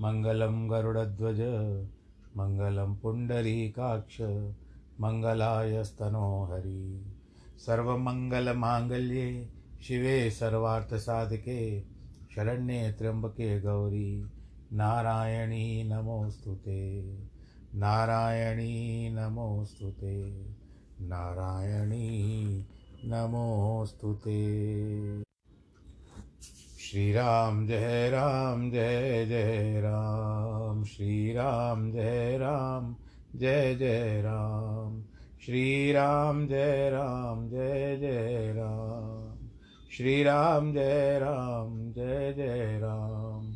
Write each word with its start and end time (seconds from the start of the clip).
मङ्गलं 0.00 0.70
गरुडध्वज 0.70 1.40
मङ्गलं 2.36 2.94
पुण्डरीकाक्ष 2.94 4.20
मङ्गलायस्तनो 5.00 6.44
हरि 6.44 7.12
सर्वमङ्गलमाङ्गल्ये 7.58 9.48
शिवे 9.82 10.30
सर्वार्थसाधके, 10.30 11.80
शरण्ये 12.34 12.92
त्र्यम्बके 12.92 13.60
गौरी। 13.60 14.26
नारायणी 14.72 15.84
नमोऽस्तु 15.84 16.54
ते। 16.54 17.02
नारायणी 17.74 19.08
नमोऽस्तु 19.10 19.90
ते। 19.90 20.46
नारायणी 21.00 22.66
नमोऽस्तु 23.04 24.14
ते। 24.14 24.54
श्रीराम 26.94 27.66
जय 27.66 28.10
राम 28.10 28.70
जय 28.70 29.26
जय 29.26 29.80
राम। 29.80 30.84
श्रीराम 30.84 31.92
जय 31.92 32.38
राम, 32.38 32.96
जय 33.36 33.74
जय 33.74 34.22
राम। 34.22 35.02
श्री 35.46 35.92
राम 35.92 36.46
जय 36.46 36.90
राम, 36.90 37.48
जय 37.48 37.96
जय 37.96 38.52
राम। 38.56 39.48
श्री 39.96 40.22
राम 40.22 40.72
जय 40.72 41.18
राम, 41.18 41.92
जय 41.92 42.34
जय 42.36 42.78
राम। 42.82 43.52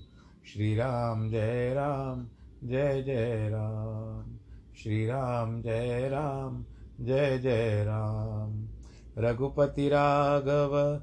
श्री 0.53 0.77
राम 0.77 1.31
जय 1.31 1.75
राम, 1.75 2.29
जय 2.65 3.03
जय 3.03 3.49
राम। 3.49 4.39
श्री 4.83 5.07
राम 5.07 5.63
जय 5.63 6.09
राम, 6.09 6.65
जय 7.01 7.39
जय 7.39 7.85
राम। 7.85 8.69
रघुपति 9.19 9.89
राघव 9.89 11.03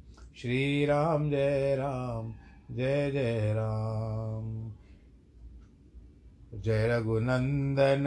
श्री 0.41 0.85
राम 0.85 1.29
जय 1.29 1.75
राम, 1.75 2.33
जय 2.75 3.11
जय 3.11 3.53
राम। 3.53 4.71
जय 6.61 6.87
रघुनंदन, 6.87 8.03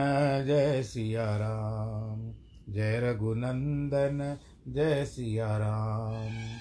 जय 0.47 0.83
सिया 0.83 1.37
राम 1.37 2.33
जय 2.73 3.01
रघुनंदन, 3.01 4.39
जय 4.69 5.05
सिया 5.05 5.59
राम 5.59 6.57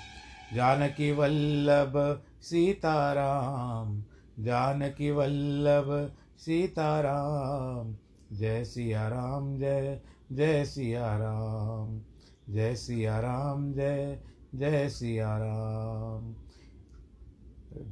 जानकी 0.55 1.11
वल्लभ, 1.11 2.23
सीताराम। 2.41 4.03
जानकी 4.39 5.11
वल्लभ, 5.11 6.13
सीताराम। 6.37 7.97
जय 8.37 8.65
सिया 8.65 9.07
राम 9.07 9.57
जय 9.57 10.01
जय 10.31 10.65
सिया 10.65 11.17
राम 11.17 12.01
जय 12.49 12.75
सिया 12.75 13.19
राम 13.19 13.73
जय 13.73 14.19
जय 14.55 14.89
सिया 14.89 15.37
राम 15.37 16.35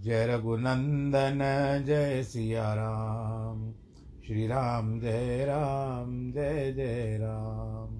जय 0.01 0.27
रघुनंदन, 0.27 1.39
जय 1.85 2.23
सिया 2.23 2.73
राम 2.73 3.73
श्री 4.27 4.47
राम, 4.47 5.00
जय 5.00 5.45
राम, 5.45 6.31
जय 6.31 6.71
जय 6.71 7.17
राम। 7.21 7.95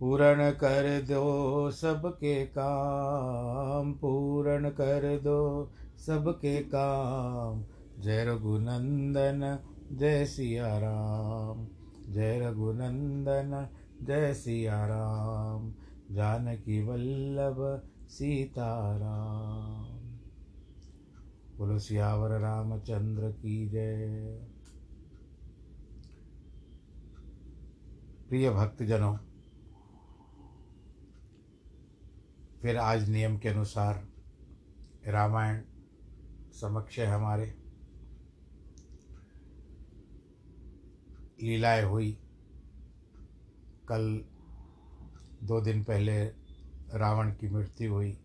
पूर्ण 0.00 0.50
कर 0.50 1.02
दो 1.02 1.70
सबके 1.70 2.46
काम, 2.46 3.92
पूर्ण 3.92 4.70
कर 4.70 5.18
दो 5.18 5.70
सबके 6.06 6.60
काम। 6.60 7.64
जय 8.02 8.24
रघुनंदन, 8.24 9.58
जय 9.92 10.24
सिया 10.24 10.78
राम 10.78 11.68
जय 12.12 12.40
रघुनंदन, 12.40 13.68
जय 14.02 14.34
सिया 14.34 14.86
राम 14.86 15.74
जानकी 16.10 16.82
वल्लभ 16.82 17.88
सीताराम। 18.08 20.04
बोलो, 21.58 21.78
सियावर 21.78 22.40
रामचंद्र 22.40 23.30
की 23.32 23.68
जय। 23.68 24.04
प्रिय 28.28 28.50
भक्तजनों, 28.50 29.16
फिर 32.62 32.76
आज 32.76 33.08
नियम 33.08 33.38
के 33.38 33.48
अनुसार 33.48 34.08
रामायण 35.06 35.62
समक्ष 36.52 36.98
है 36.98 37.06
हमारे। 37.06 37.54
लीलाएँ 41.42 41.82
हुई, 41.82 42.12
कल 43.88 44.33
दो 45.44 45.60
दिन 45.60 45.84
पहले 45.84 46.24
रावण 46.94 47.30
की 47.30 47.48
मृत्यु 47.48 47.92
हुई। 47.92 48.18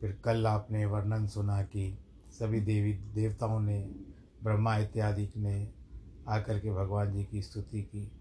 फिर 0.00 0.20
कल 0.24 0.46
आपने 0.46 0.84
वर्णन 0.84 1.26
सुना 1.26 1.62
कि 1.62 1.98
सभी 2.30 2.60
देवी 2.60 2.92
देवताओं 2.92 3.60
ने, 3.60 3.90
ब्रह्मा 4.44 4.76
इत्यादि 4.76 5.32
ने 5.36 5.72
आकर 6.28 6.60
के 6.60 6.70
भगवान 6.70 7.12
जी 7.12 7.24
की 7.24 7.42
स्तुति 7.42 7.82
की। 7.82 8.12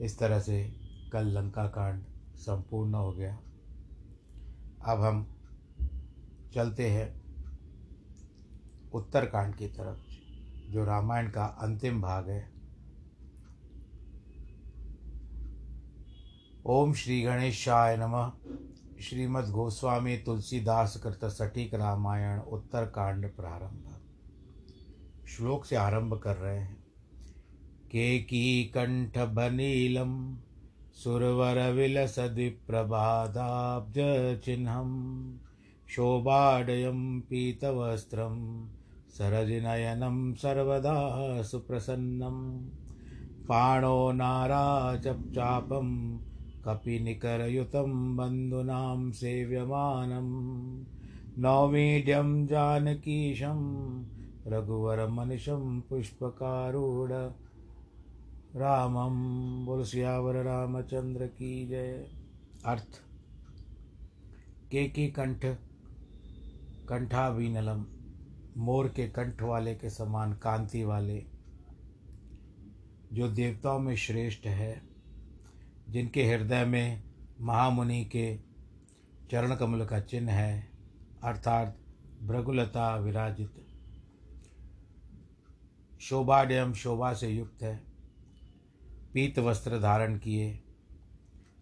इस 0.00 0.18
तरह 0.18 0.40
से 0.40 0.72
कल 1.12 1.26
लंका 1.26 1.68
कांड 1.68 2.04
संपूर्ण 2.36 2.94
हो 2.94 3.12
गया। 3.12 3.38
अब 4.84 5.00
हम 5.00 5.36
चलते 6.54 6.90
हैं 6.90 7.24
उत्तरकांड 8.92 9.54
की 9.54 9.68
तरफ़, 9.68 9.98
जो 10.72 10.84
रामायण 10.84 11.30
का 11.30 11.44
अंतिम 11.44 12.02
भाग 12.02 12.28
है। 12.28 12.53
ओम 16.66 16.92
श्री 16.92 17.22
गणेशाय 17.22 17.96
नमः। 17.96 18.32
श्रीमद् 19.02 19.50
गोस्वामी 19.50 20.16
तुलसीदास 20.16 20.96
कृत 20.96 21.24
सटीक 21.24 21.74
रामायण 21.74 22.38
उत्तरकांड 22.38 23.36
प्रारंभ। 23.36 24.00
श्लोक 25.26 25.64
से 25.64 25.76
आरंभ 25.76 26.14
कर 26.14 26.36
रहे 26.36 26.58
हैं। 26.58 26.84
केकी 27.86 28.64
कंठ 28.64 29.18
बनीलम, 29.18 30.38
सुरवर 30.92 31.72
विलसदिप्रभादाब्ज 31.72 33.94
चिह्नम 34.44 35.38
शोभाडयं 35.88 37.20
पीतवस्त्रं 37.20 38.68
सरजनयनं 39.08 40.34
सर्वदा 40.34 41.42
सुप्रसन्नं 41.42 42.68
पाणो 43.44 44.12
नाराचप्चापं 44.12 46.18
कपिनिकरयुतं 46.64 48.16
बन्धूनां 48.16 49.12
सेव्यमानं 49.12 50.28
नौमीड्यं 51.42 52.46
जानकीशं, 52.46 53.60
रघुवरमनिशं 54.46 55.80
पुष्पकारूढ 55.80 57.08
रामं 58.56 59.64
बोल 59.66 59.84
सियावर 59.84 60.34
रामचंद्र 60.34 61.26
की 61.26 61.68
जय। 61.68 62.06
अर्थ, 62.66 63.02
के 64.70 64.88
की 64.88 65.08
कंठ 65.08 65.46
कंठाभिनलम 66.88 67.84
मोर 68.56 68.88
के 68.88 69.08
कंठ 69.08 69.42
वाले 69.42 69.74
के 69.74 69.90
समान, 69.90 70.32
कांति 70.32 70.84
वाले, 70.84 71.24
जो 73.12 73.28
देवताओं 73.28 73.78
में 73.78 73.96
श्रेष्ठ 73.96 74.46
है। 74.46 74.93
जिनके 75.94 76.24
हृदय 76.24 76.64
में 76.64 77.02
महामुनि 77.40 78.04
के 78.04 78.38
चरण 79.30 79.56
कमल 79.56 79.86
का 79.86 80.00
चिन्ह 80.00 80.32
है, 80.32 80.70
अर्थात 81.24 81.78
भृगुलता 82.22 82.96
विराजित। 82.96 83.66
शोभाड्यम 86.00 86.72
शोभा 86.72 87.14
से 87.14 87.28
युक्त 87.28 87.62
है। 87.62 87.84
पीत 89.14 89.38
वस्त्र 89.38 89.80
धारण 89.80 90.18
किए, 90.18 90.62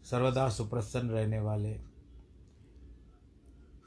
सर्वदा 0.05 0.49
सुप्रसन्न 0.49 1.11
रहने 1.11 1.41
वाले, 1.41 1.81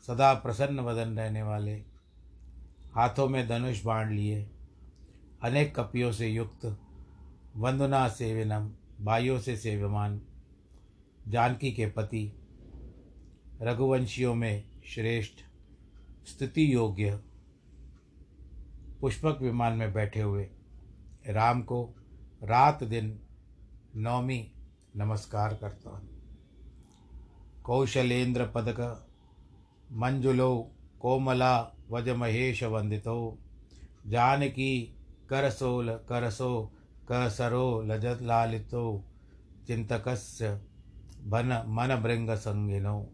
सदा 0.07 0.33
प्रसन्न 0.33 0.79
वदन 0.79 1.17
रहने 1.17 1.43
वाले, 1.43 1.75
हाथों 2.95 3.29
में 3.29 3.47
धनुष 3.47 3.85
बाण 3.85 4.13
लिए, 4.13 4.49
अनेक 5.43 5.79
कपियों 5.79 6.11
से 6.11 6.27
युक्त, 6.27 6.79
वंदना 7.55 8.07
सेवनम 8.07 8.71
भाइयों 9.05 9.39
से 9.39 9.57
सेवमान 9.57 10.21
जानकी 11.27 11.71
के 11.71 11.85
पति, 11.85 12.31
रघुवंशियों 13.61 14.35
में 14.35 14.63
श्रेष्ठ, 14.85 15.33
स्तुति 16.27 16.73
योग्य, 16.73 17.19
पुष्पक 19.01 19.39
विमान 19.41 19.73
में 19.73 19.93
बैठे 19.93 20.21
हुए 20.21 20.49
राम 21.27 21.61
को 21.61 21.95
रात 22.43 22.83
दिन 22.83 23.19
नौमी 23.95 24.51
नमस्कार 24.95 25.53
करता 25.53 25.89
हूँ। 25.89 26.09
कौशलेन्द्र 27.63 28.45
पदक, 28.45 29.07
मंजुलो, 29.91 30.71
कोमला 30.99 31.71
वज 31.91 32.09
महेश 32.09 32.63
वंदितो, 32.63 33.39
जानकी, 34.07 34.95
करसोल, 35.29 35.91
करसो, 35.91 36.71
कसरो, 37.11 37.81
लजत 37.81 38.19
लालितो, 38.21 39.03
चिंतकस्य 39.67 40.61
भन 41.27 41.65
मन 41.67 41.95
भृंग 41.95 42.29
संगिनो 42.29 43.09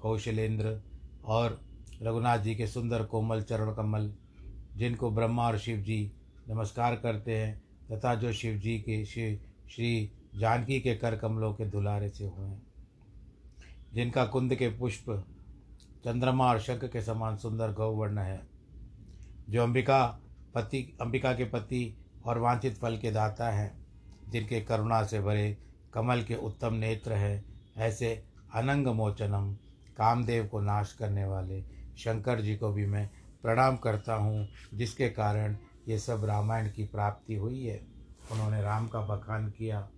कौशलेंद्र 0.00 0.82
और 1.24 1.60
रघुनाथ 2.02 2.38
जी 2.38 2.54
के 2.54 2.66
सुंदर 2.66 3.04
कोमल 3.04 3.42
चरण 3.42 3.74
कमल, 3.74 4.14
जिनको 4.76 5.10
ब्रह्मा 5.10 5.46
और 5.46 5.58
शिव 5.58 5.76
जी 5.76 6.12
नमस्कार 6.48 6.96
करते 6.96 7.36
हैं, 7.36 7.62
तथा 7.92 8.14
जो 8.14 8.32
शिव 8.32 8.58
जी 8.58 8.78
के 8.78 9.04
श्री 9.04 9.36
श्री 9.70 10.12
जानकी 10.34 10.80
के 10.80 10.94
कर 10.94 11.16
कमलों 11.16 11.54
के 11.54 11.64
दुलारे 11.64 12.08
से 12.08 12.24
हुए 12.24 12.48
हैं। 12.48 12.62
जिनका 13.94 14.24
कुंद 14.24 14.54
के 14.54 14.68
पुष्प, 14.68 15.24
चंद्रमा 16.04 16.46
और 16.46 16.60
शंख 16.60 16.84
के 16.84 17.02
समान 17.02 17.36
सुंदर 17.36 17.72
गौवर्ण 17.72 18.18
है। 18.18 18.40
जो 19.48 19.62
अंबिका 19.62 20.20
पति, 20.54 20.98
अंबिका 21.00 21.32
के 21.32 21.44
पति 21.44 21.98
और 22.24 22.38
वांछित 22.38 22.76
फल 22.76 22.98
के 22.98 23.10
दाता 23.10 23.50
हैं, 23.50 23.86
जिनके 24.28 24.60
करुणा 24.60 25.04
से 25.04 25.20
भरे 25.20 25.58
कमल 25.94 26.22
के 26.22 26.34
उत्तम 26.34 26.74
नेत्र 26.74 27.12
है 27.12 27.55
ऐसे 27.78 28.24
अनंग 28.54 28.86
मोचनम 28.86 29.54
कामदेव 29.96 30.46
को 30.46 30.60
नाश 30.60 30.92
करने 30.92 31.24
वाले 31.24 31.62
शंकर 31.98 32.40
जी 32.40 32.56
को 32.56 32.72
भी 32.72 32.86
मैं 32.86 33.10
प्रणाम 33.42 33.76
करता 33.76 34.14
हूँ, 34.14 34.48
जिसके 34.74 35.08
कारण 35.08 35.56
ये 35.88 35.98
सब 35.98 36.24
रामायण 36.24 36.70
की 36.70 36.84
प्राप्ति 36.84 37.34
हुई 37.34 37.64
है। 37.64 37.86
उन्होंने 38.32 38.62
राम 38.62 38.88
का 38.88 39.00
बखान 39.00 39.50
किया। 39.50 39.88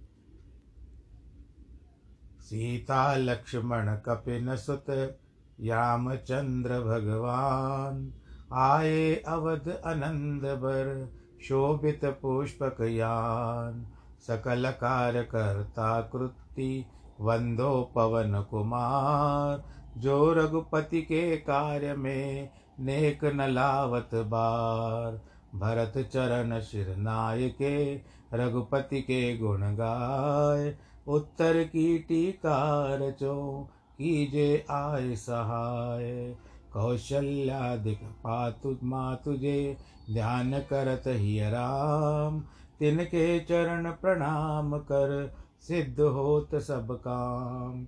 सीता, 2.40 3.14
लक्ष्मण 3.14 3.96
कपिन 3.96 4.56
सुत 4.56 4.84
रामचंद्र 4.90 6.80
भगवान, 6.80 8.14
आए 8.52 9.14
अवध 9.14 9.82
आनंद 9.86 10.42
बर 10.42 11.12
शोभित 11.42 12.04
पुष्पक 12.04 12.76
यान, 12.80 13.86
सकल 14.20 14.70
कार्य 14.70 15.22
करता 15.22 16.00
कृति 16.00 16.86
वंदो 17.20 17.93
पवन 17.94 18.43
कुमार। 18.50 19.65
जो 20.00 20.32
रघुपति 20.32 21.03
के 21.03 21.37
कार्य 21.37 21.94
में 21.94 22.50
नेक 22.81 23.25
न 23.25 23.43
लावत 23.43 24.11
बार। 24.15 25.20
भरत 25.55 26.11
चरण 26.12 26.61
शिर 26.61 26.97
नायके, 26.97 27.94
रघुपति 28.35 29.00
के 29.00 29.38
गुण 29.38 29.61
गाय। 29.62 30.76
उत्तर 31.09 31.64
की 31.64 31.99
टीका 31.99 32.95
रचो, 32.95 33.69
कीजे 33.73 34.66
आय 34.71 35.16
सहाय। 35.16 36.37
कौशल्यादिक 36.73 38.02
पातु 38.02 38.76
माँ 38.85 39.21
तुझे 39.25 39.76
ध्यान 40.12 40.59
करत 40.59 41.02
ही 41.07 41.40
राम। 41.40 42.40
तिनके 42.81 43.40
चरण 43.40 43.90
प्रणाम 43.90 44.78
कर 44.78 45.35
सिद्ध 45.61 46.00
होत 46.00 46.55
सब 46.55 47.00
काम। 47.00 47.85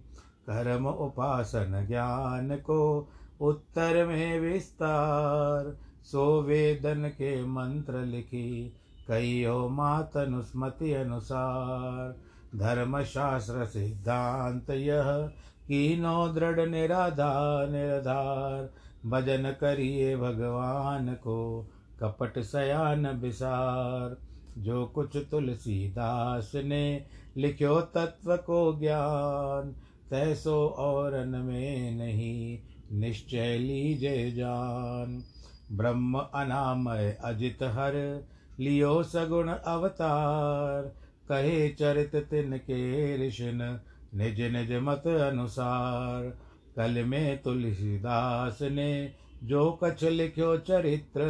कर्म 0.50 0.86
उपासन 0.86 1.86
ज्ञान 1.88 2.56
को 2.56 3.08
उत्तर 3.40 4.06
में 4.06 4.40
विस्तार। 4.40 5.76
सो 6.02 6.42
वेदन 6.42 7.08
के 7.08 7.46
मंत्र 7.46 7.94
लिखी 7.94 8.76
कईयो 9.08 9.68
मातनुस्मति 9.68 10.92
अनुसार। 10.92 12.16
धर्मशास्त्र 12.58 13.64
सिद्धांत 13.64 14.70
यह 14.70 15.30
कीनो 15.68 16.28
दृढ़ 16.28 16.68
निराधार 16.68 17.68
निराधार। 17.68 18.70
भजन 19.06 19.50
करिए 19.60 20.16
भगवान 20.16 21.14
को 21.14 21.70
कपट 22.00 22.38
सयान 22.38 23.06
विसार। 23.06 24.29
जो 24.58 24.86
कुछ 24.86 25.16
तुलसीदास 25.16 26.52
ने 26.54 27.06
लिख्यो 27.36 27.80
तत्व 27.80 28.36
को 28.36 28.78
ज्ञान, 28.80 29.72
तैसो 30.10 30.66
और 30.66 31.24
में 31.24 31.90
नहीं, 31.90 32.58
निश्चय 32.92 33.58
लीजे 33.58 34.30
जान। 34.30 35.24
ब्रह्म 35.72 36.18
अनामय 36.18 37.18
अजित 37.24 37.62
हर, 37.62 38.24
लियो 38.60 39.02
सगुण 39.02 39.48
अवतार। 39.48 40.82
कहे 41.28 41.68
चरित 41.68 42.16
तिन 42.16 42.58
के 42.58 43.28
ऋषिन, 43.28 43.80
निज 44.14 44.40
निज 44.40 44.72
मत 44.72 45.06
अनुसार। 45.06 46.38
कल 46.76 47.04
में 47.04 47.42
तुलसीदास 47.42 48.62
ने 48.62 49.12
जो 49.44 49.78
कछ 49.84 50.04
लिख्यो 50.04 50.56
चरित्र 50.58 51.20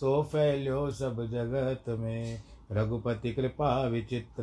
सो 0.00 0.22
फैल्यो 0.22 0.90
सब 0.90 1.26
जगत 1.26 1.88
में। 1.88 2.42
रघुपति 2.72 3.32
कृपा 3.32 3.84
विचित्र, 3.84 4.42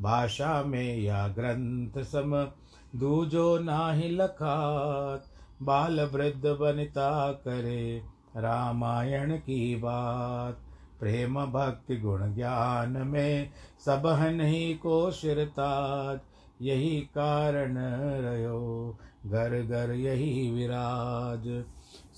भाषा 0.00 0.62
में 0.62 0.98
या 0.98 1.28
ग्रंथ 1.28 2.04
सम। 2.04 2.48
दूजो 2.96 3.58
नाही 3.58 4.08
लखात 4.10 5.24
बाल 5.62 6.00
वृद्ध 6.00 6.46
बनिता 6.46 7.32
करे। 7.32 8.02
रामायण 8.36 9.36
की 9.36 9.76
बात, 9.76 10.58
प्रेम 11.00 11.46
भक्ति 11.46 11.96
गुण 11.96 12.34
ज्ञान 12.34 12.90
में 12.90 13.50
सब 13.84 14.02
नहीं 14.32 14.78
को 14.78 15.10
शिरताज 15.10 16.20
यही 16.62 17.00
कारण 17.00 17.78
रहो, 18.20 18.98
घर 19.26 19.62
घर 19.62 19.92
यही 19.92 20.50
विराज। 20.50 21.64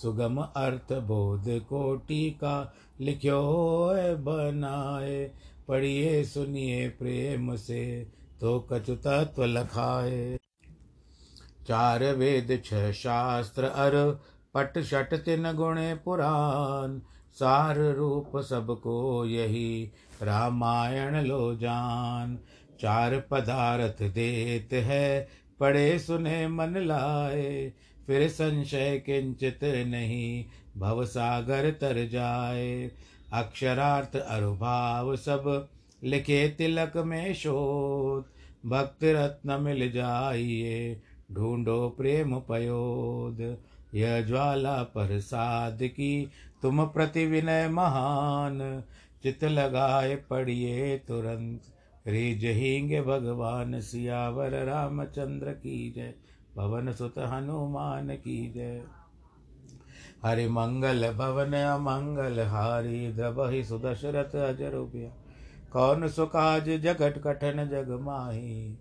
सुगम 0.02 0.40
अर्थ 0.40 0.92
बोध 0.92 1.44
कोटि 1.48 2.30
का 2.30 2.74
लिखो 3.00 3.88
बनाए, 4.16 5.30
पढ़िए, 5.68 6.24
सुनिए, 6.24 6.88
प्रेम 6.88 7.56
से 7.56 8.06
तो 8.40 8.68
कछु 8.72 8.94
तत्व 8.94 9.44
लखाए। 9.44 10.38
चार 11.66 12.04
वेद, 12.04 12.62
छह 12.64 12.92
शास्त्र, 12.92 13.64
अर 13.64 14.20
पट 14.54 14.78
शट 14.78 15.14
तिन 15.14 15.52
गुणे 15.52 15.94
पुराण। 15.94 16.98
सार 17.32 17.78
रूप 17.78 18.38
सबको 18.38 19.24
यही 19.24 19.90
रामायण 20.22 21.24
लो 21.24 21.56
जान। 21.56 22.38
चार 22.80 23.20
पदार्थ 23.30 24.02
देत 24.02 24.72
है, 24.72 25.28
पढ़े, 25.60 25.98
सुने, 25.98 26.48
मन 26.48 26.74
लाए। 26.76 27.72
फिर 28.10 28.28
संशय 28.28 29.02
किंचित 29.06 29.58
नहीं, 29.64 30.44
भव 30.76 31.04
सागर 31.04 31.70
तर 31.70 32.08
जाए। 32.08 32.90
अक्षरार्थ 33.32 34.16
अरुभाव 34.16 35.16
सब 35.16 35.68
लिखे 36.04 36.48
तिलक 36.48 36.96
में 36.96 37.34
शोध। 37.34 38.24
भक्त 38.68 39.04
रत्न 39.04 39.62
मिल 39.62 39.92
जाइए, 39.92 41.00
ढूंढो 41.32 41.88
प्रेम 41.88 42.40
पयोद 42.40 43.58
यह 43.94 44.20
ज्वाला 44.20 44.82
प्रसाद 44.82 45.78
की 45.82 46.30
तुम 46.62 46.84
प्रति 46.84 47.26
विनय 47.26 47.68
महान। 47.68 48.84
चित 49.22 49.44
लगाए 49.44 50.16
पढ़िए 50.16 50.98
तुरंत 50.98 51.60
रिजहिंगे 52.06 53.02
भगवान 53.02 53.80
सियावर 53.80 54.50
रामचंद्र 54.50 55.52
की 55.52 55.92
जय। 55.96 56.14
पवन 56.56 56.92
सुत 56.92 57.18
हनुमान 57.18 58.16
की 58.16 58.52
जय। 58.52 58.82
हरि 60.24 60.48
मंगल 60.48 61.12
भवन 61.12 61.52
अमंगल, 61.52 62.40
हारी 62.40 63.12
द्रबहि 63.12 63.64
सुदशरथ 63.64 64.36
अजरुभ्य। 64.36 65.12
कौन 65.72 66.08
सुकाज 66.08 66.70
जगत 66.70 67.22
कठन 67.26 67.68
जग 67.68 67.90
माही? 67.90 68.78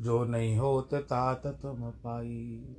जो 0.00 0.24
नहीं 0.24 0.58
होत 0.58 0.94
तात 0.94 1.46
तुम 1.46 1.90
पाई। 1.90 2.76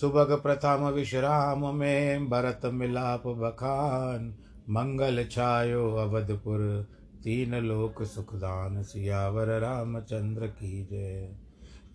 सुबग 0.00 0.42
प्रथम 0.42 0.88
विश्राम 0.88 1.74
में, 1.74 2.30
भरत 2.30 2.60
मिलाप 2.64 3.26
बखान। 3.26 4.34
मंगल 4.70 5.24
छायो 5.24 5.94
अवधपुर 5.94 6.86
तीन 7.24 7.54
लोक 7.54 8.02
सुखदान 8.02 8.82
सियावर 8.82 9.60
रामचंद्र 9.60 10.46
की 10.46 10.84
जय। 10.84 11.36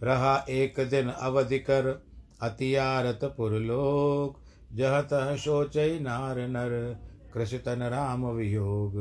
रहा 0.04 0.46
एक 0.50 0.74
दिन 0.80 1.10
अवधि 1.10 1.60
कर, 1.60 2.06
अतियारत 2.42 3.20
पुरलोक 3.24 4.42
जह 4.76 5.02
तह 5.02 5.36
सोचई 5.36 6.00
नार 6.00 6.38
नर, 6.38 7.00
कृषतन 7.34 7.84
राम 7.84 8.26
वियोग। 8.26 8.94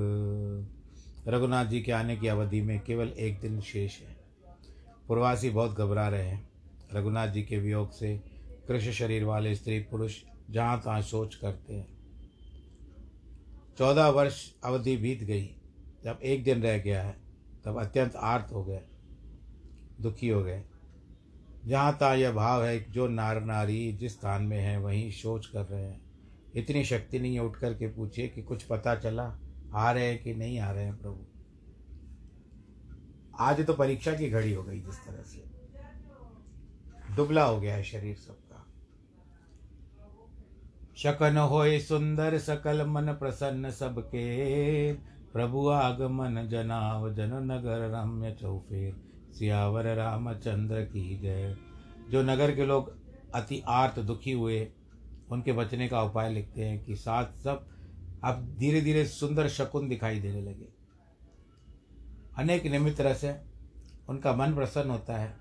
रघुनाथ 1.29 1.67
जी 1.67 1.83
के 1.83 1.93
आने 1.93 2.17
की 2.17 2.27
अवधि 2.27 2.61
में 2.61 2.81
केवल 2.81 3.09
एक 3.09 3.41
दिन 3.41 3.61
शेष 3.61 4.01
है। 4.01 4.17
पूर्वासी 5.09 5.51
बहुत 5.51 5.71
घबरा 5.71 6.09
रहे 6.09 6.27
हैं। 6.27 6.49
रघुनाथ 6.95 7.29
जी 7.29 7.43
के 7.43 7.59
वियोग 7.59 7.91
से 7.91 8.19
कृष्ण 8.69 8.91
शरीर 8.91 9.25
वाले 9.25 9.55
स्त्री 9.55 9.81
पुरुष 9.81 10.17
जहाँ 10.51 10.83
तहाँ 10.85 11.03
सोच 11.03 11.35
करते 11.35 11.75
हैं। 11.75 11.99
चौदह 13.79 14.09
वर्ष 14.09 14.53
अवधि 14.65 14.97
बीत 14.97 15.25
गई। 15.25 15.56
जब 16.05 16.19
एक 16.23 16.45
दिन 16.45 16.63
रह 16.63 16.79
गया 16.79 17.03
है, 17.03 17.17
तब 17.65 17.81
अत्यंत 17.81 18.17
आर्त 18.17 18.53
हो 18.53 18.65
गए, 18.65 18.81
दुखी 20.01 20.29
हो 20.29 20.43
गए। 20.43 20.65
जहाँ 21.67 21.97
तहाँ 22.01 22.17
यह 22.17 22.33
भाव 22.33 22.65
है 22.65 22.93
जो 22.93 23.09
नार 23.09 23.41
नारी 23.41 23.93
जिस 23.93 24.13
स्थान 24.13 24.43
में 24.43 24.59
है, 24.59 24.81
वहीं 24.81 25.11
सोच 25.11 25.47
कर 25.47 25.65
रहे 25.65 25.85
हैं। 25.85 26.01
इतनी 26.55 26.85
शक्ति 26.85 27.19
नहीं 27.19 27.35
है 27.35 27.41
उठ 27.41 27.57
कर 27.57 27.75
के 27.75 27.89
पूछिए 27.89 28.29
कि 28.29 28.43
कुछ 28.43 28.63
पता 28.63 28.95
चला, 28.95 29.39
आ 29.75 29.93
रहे 29.93 30.07
हैं 30.07 30.23
कि 30.23 30.35
नहीं 30.35 30.59
आ 30.59 30.73
रहे 30.73 30.85
हैं 30.85 30.97
प्रभु। 30.97 31.27
आज 33.39 33.67
तो 33.67 33.75
परीक्षा 33.75 34.13
की 34.13 34.31
घड़ी 34.31 34.55
हो 34.55 34.63
गई 34.63 34.81
जिस 34.81 34.95
तरह 34.95 35.23
से। 35.23 35.45
दुबला 37.17 37.45
हो 37.45 37.61
गया 37.61 37.75
है 37.75 37.83
शरीर 37.83 38.17
सबका। 38.17 38.67
शकन 40.97 41.37
होए 41.37 41.81
सुंदर 41.81 42.39
सकल 42.39 42.87
मन 42.87 43.13
प्रसन्न 43.13 43.71
सबके। 43.71 44.93
प्रभु 45.37 45.69
आगमन 45.69 46.49
जनाव 46.49 47.15
जन 47.15 47.31
नगर 47.35 47.91
रम्य 47.91 48.33
चौफेर 48.33 48.97
सियावर 49.33 49.95
रामचंद्र 49.95 50.83
की 50.83 51.19
जय। 51.19 51.57
जो 52.11 52.23
नगर 52.23 52.55
के 52.55 52.67
लोग 52.67 52.97
अति 53.35 53.63
आर्त 53.69 53.99
दुखी 53.99 54.33
हुए, 54.33 54.69
उनके 55.31 55.53
बचने 55.53 55.89
का 55.89 56.03
उपाय 56.03 56.33
लिखते 56.33 56.65
हैं 56.65 56.85
कि 56.85 56.97
साथ 56.97 57.25
सब 57.25 57.67
अब 58.25 58.57
धीरे 58.59 58.81
धीरे 58.81 59.05
सुंदर 59.05 59.49
शकुन 59.49 59.89
दिखाई 59.89 60.21
देने 60.21 60.43
लगे। 60.43 60.69
अनेक 62.39 62.67
निमित्त 62.67 63.01
रस 63.01 63.25
है, 63.25 63.45
उनका 64.09 64.33
मन 64.33 64.55
प्रसन्न 64.55 64.91
होता 64.91 65.17
है। 65.17 65.37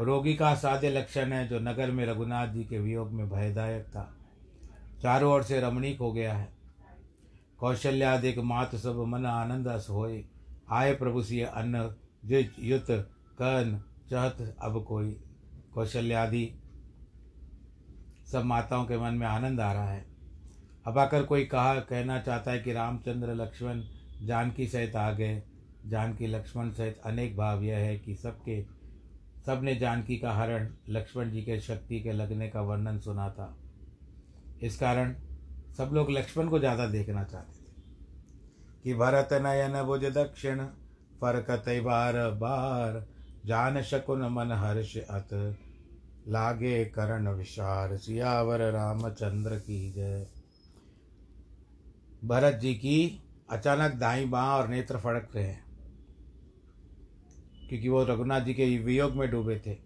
रोगी 0.00 0.34
का 0.34 0.54
साध्य 0.54 0.90
लक्षण 0.90 1.32
है, 1.32 1.48
जो 1.48 1.58
नगर 1.58 1.90
में 1.90 2.06
रघुनाथ 2.06 2.48
जी 2.48 2.64
के 2.64 2.78
वियोग 2.78 3.12
में 3.12 3.30
भयदायक 3.30 3.84
था। 3.84 4.16
चारों 5.02 5.32
ओर 5.32 5.42
से 5.42 5.60
रमणीक 5.60 5.98
हो 5.98 6.12
गया 6.12 6.34
है। 6.34 6.53
कौशल्यादिक 7.58 8.38
मात 8.38 8.74
सब 8.76 9.04
मन 9.08 9.26
आनंद 9.26 9.68
होए 9.90 10.24
आए 10.70 10.94
प्रभु 10.94 11.22
सिय 11.22 11.44
अन्न 11.44 11.94
जिज 12.24 12.50
युत 12.60 12.86
कन 13.38 13.82
चहत, 14.10 14.56
अब 14.62 14.84
कोई। 14.84 15.10
कौशल्यादि 15.74 16.50
सब 18.32 18.44
माताओं 18.44 18.84
के 18.84 18.98
मन 18.98 19.14
में 19.14 19.26
आनंद 19.26 19.60
आ 19.60 19.72
रहा 19.72 19.90
है। 19.90 20.04
अब 20.86 20.98
आकर 20.98 21.22
कोई 21.22 21.44
कहा, 21.44 21.74
कहना 21.74 22.20
चाहता 22.20 22.50
है 22.50 22.58
कि 22.58 22.72
रामचंद्र, 22.72 23.34
लक्ष्मण, 23.34 23.82
जानकी 24.22 24.66
सहित 24.66 24.96
आ 24.96 25.12
गए 25.12 25.42
जानकी, 25.86 26.26
लक्ष्मण 26.26 26.70
सहित 26.70 27.00
अनेक 27.04 27.36
भाव 27.36 27.62
यह 27.62 27.78
है 27.78 27.98
कि 27.98 28.14
सबके 28.14 28.62
सबने 29.46 29.74
जानकी 29.76 30.16
का 30.18 30.32
हरण, 30.32 30.68
लक्ष्मण 30.88 31.30
जी 31.30 31.42
के 31.42 31.60
शक्ति 31.60 32.00
के 32.00 32.12
लगने 32.12 32.48
का 32.48 32.60
वर्णन 32.60 32.98
सुना 32.98 33.28
था। 33.30 33.56
इस 34.62 34.78
कारण 34.78 35.14
सब 35.78 35.90
लोग 35.92 36.10
लक्ष्मण 36.10 36.48
को 36.48 36.58
ज़्यादा 36.58 36.86
देखना 36.86 37.24
चाहते 37.24 37.52
थे। 37.52 37.72
कि 38.84 38.94
भरत 38.94 39.28
नयन 39.42 39.82
भुज 39.82 40.04
दक्षिण 40.14 40.64
फरकत 41.20 41.64
बार 41.84 42.14
बार, 42.30 43.04
जान 43.46 43.82
शकुन 43.82 44.22
मन 44.28 44.52
हर्ष 44.54 44.96
अत। 44.98 45.28
लागे 46.26 46.84
करण 46.84 47.28
विशार, 47.28 47.96
सियावर 47.96 48.60
रामचंद्र 48.72 49.56
की 49.58 49.90
जय। 49.92 50.26
भरत 52.22 52.54
जी 52.54 52.74
की 52.74 53.20
अचानक 53.48 53.94
दाई 53.94 54.24
बाँ 54.26 54.46
और 54.56 54.68
नेत्र 54.68 54.98
फड़क 54.98 55.30
रहे 55.34 55.44
हैं, 55.44 55.62
क्योंकि 57.68 57.88
वो 57.88 58.04
रघुनाथ 58.04 58.40
जी 58.40 58.54
के 58.54 58.76
वियोग 58.78 59.14
में 59.14 59.30
डूबे 59.30 59.60
थे। 59.66 59.76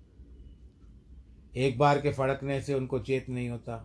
एक 1.54 1.78
बार 1.78 2.00
के 2.00 2.12
फड़कने 2.12 2.60
से 2.62 2.74
उनको 2.74 2.98
चेत 3.00 3.28
नहीं 3.28 3.48
होता। 3.48 3.76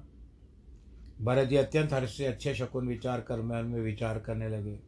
भरत 1.24 1.48
जी 1.48 1.56
अत्यंत 1.56 1.94
हर्ष 1.94 2.18
से 2.18 2.25
अच्छे 2.25 2.53
शकुन 2.56 2.88
विचार 2.88 3.22
कर 3.22 3.42
मन 3.42 3.65
में 3.65 3.82
विचार 3.82 4.20
करने 4.20 4.50
लगे। 4.50 4.80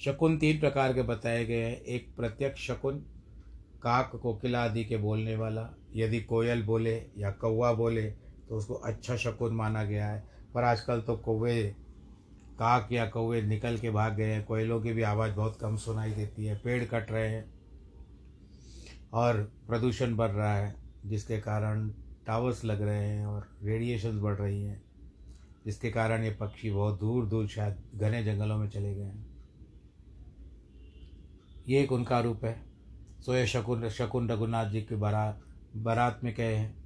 शकुन 0.00 0.38
तीन 0.38 0.60
प्रकार 0.60 0.92
के 0.92 1.02
बताए 1.02 1.44
गए 1.44 1.62
हैं। 1.62 1.80
एक 1.80 2.14
प्रत्यक्ष 2.16 2.66
शकुन, 2.66 2.98
काक, 3.82 4.12
कोकिला 4.22 4.62
आदि 4.64 4.84
के 4.84 4.96
बोलने 4.96 5.36
वाला। 5.36 5.68
यदि 5.96 6.20
कोयल 6.20 6.62
बोले 6.62 6.94
या 7.18 7.30
कौवा 7.30 7.72
बोले 7.72 8.10
तो 8.48 8.56
उसको 8.56 8.74
अच्छा 8.74 9.16
शकुन 9.16 9.54
माना 9.54 9.84
गया 9.84 10.06
है। 10.06 10.24
पर 10.54 10.64
आजकल 10.64 11.00
तो 11.00 11.16
कौवे, 11.16 11.62
काक 12.58 12.92
या 12.92 13.06
कौवे 13.06 13.42
निकल 13.42 13.78
के 13.78 13.90
भाग 13.90 14.16
गए 14.16 14.32
हैं। 14.32 14.44
कोयलों 14.44 14.80
की 14.80 14.92
भी 14.92 15.02
आवाज़ 15.02 15.32
बहुत 15.32 15.58
कम 15.60 15.76
सुनाई 15.76 16.10
देती 16.10 16.46
है। 16.46 16.56
पेड़ 16.56 16.84
कट 16.84 17.12
रहे 17.12 17.28
हैं 17.28 17.44
और 19.12 19.42
प्रदूषण 19.68 20.16
बढ़ 20.16 20.30
रहा 20.30 20.56
है, 20.56 20.74
जिसके 21.06 21.40
कारण 21.40 21.88
टावर्स 22.26 22.64
लग 22.64 22.82
रहे 22.82 23.06
हैं 23.08 23.26
और 23.26 23.48
रेडिएशंस 23.62 24.22
बढ़ 24.22 24.34
रही 24.34 24.62
हैं। 24.62 24.85
जिसके 25.66 25.90
कारण 25.90 26.24
ये 26.24 26.30
पक्षी 26.30 26.70
बहुत 26.70 27.00
दूर 27.00 27.26
दूर 27.26 27.48
शायद 27.48 27.76
घने 27.94 28.24
जंगलों 28.24 28.58
में 28.58 28.68
चले 28.68 28.94
गए 28.94 29.04
हैं। 29.04 29.36
ये 31.68 31.82
एक 31.82 31.92
उनका 31.92 32.20
रूप 32.20 32.44
है। 32.44 32.66
सोए 33.20 33.46
शकुन 33.46 33.88
शकुन 33.88 34.30
रघुनाथ 34.30 34.70
जी 34.70 34.82
के 34.82 34.96
बारा, 34.96 35.40
बारात 35.76 36.20
में 36.24 36.34
कहे 36.34 36.54
हैं। 36.54 36.76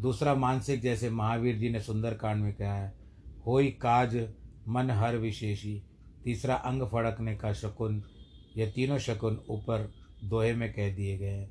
दूसरा 0.00 0.34
मानसिक 0.34 0.80
जैसे 0.80 1.10
महावीर 1.10 1.56
जी 1.56 1.68
ने 1.68 1.80
सुंदर 1.80 2.14
कांड 2.14 2.42
में 2.42 2.54
कहा 2.54 2.74
है। 2.74 2.98
होई 3.46 3.68
काज 3.68 4.28
मन 4.68 4.90
हर 4.90 5.16
विशेषी। 5.16 5.82
तीसरा 6.24 6.54
अंग 6.54 6.82
फड़कने 6.82 7.36
का 7.36 7.52
शकुन, 7.52 8.04
ये 8.56 8.66
तीनों 8.66 8.98
शकुन 8.98 9.44
ऊपर 9.50 9.92
दोहे 10.24 10.54
में 10.54 10.72
कह 10.72 10.94
दिए 10.94 11.18
गए 11.18 11.30
हैं 11.30 11.50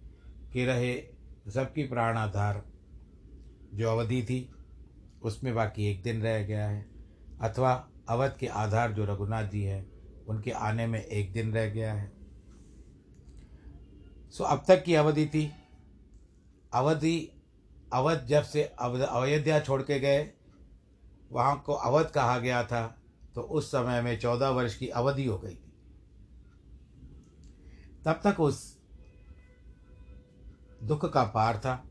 कि 0.54 0.66
रहे 0.66 1.04
सबकी 1.48 1.84
प्राणाधार 1.84 2.66
जो 3.74 3.90
अवधि 3.90 4.24
थी 4.24 4.50
उसमें 5.22 5.54
बाकी 5.56 5.86
एक 5.86 6.02
दिन 6.04 6.22
रह 6.22 6.44
गया 6.44 6.68
है। 6.68 6.86
अथवा 7.42 7.90
अवध 8.10 8.36
के 8.40 8.48
आधार 8.48 8.92
जो 8.92 9.06
रघुनाथ 9.06 9.44
जी 9.44 9.64
हैं, 9.64 9.86
उनके 10.26 10.52
आने 10.52 10.88
में 10.88 11.04
एक 11.04 11.32
दिन 11.32 11.54
रह 11.54 11.70
गया 11.70 11.94
है। 11.94 12.12
सो 14.30 14.44
अब 14.44 14.64
तक 14.68 14.84
की 14.84 14.96
अवधि 14.96 15.26
थी। 15.26 15.52
अवधि, 16.74 17.32
अवध 17.94 18.26
जब 18.26 18.44
से 18.44 18.64
अयोध्या 18.64 19.60
छोड़ 19.60 19.82
के 19.82 20.00
गए, 20.00 20.32
वहाँ 21.32 21.62
को 21.66 21.74
अवध 21.74 22.06
कहा 22.06 22.38
गया 22.40 22.64
था 22.64 22.96
तो 23.36 23.42
उस 23.42 23.68
समय 23.68 24.02
में 24.02 24.20
चौदह 24.20 24.50
वर्ष 24.50 24.78
की 24.78 24.88
अवधि 24.88 25.26
हो 25.26 25.38
गई 25.38 25.56
थी। 25.56 25.72
तब 28.06 28.20
तक 28.24 28.40
उस 28.40 28.78
दुख 30.84 31.14
का 31.14 31.24
पार 31.24 31.58
था। 31.58 31.87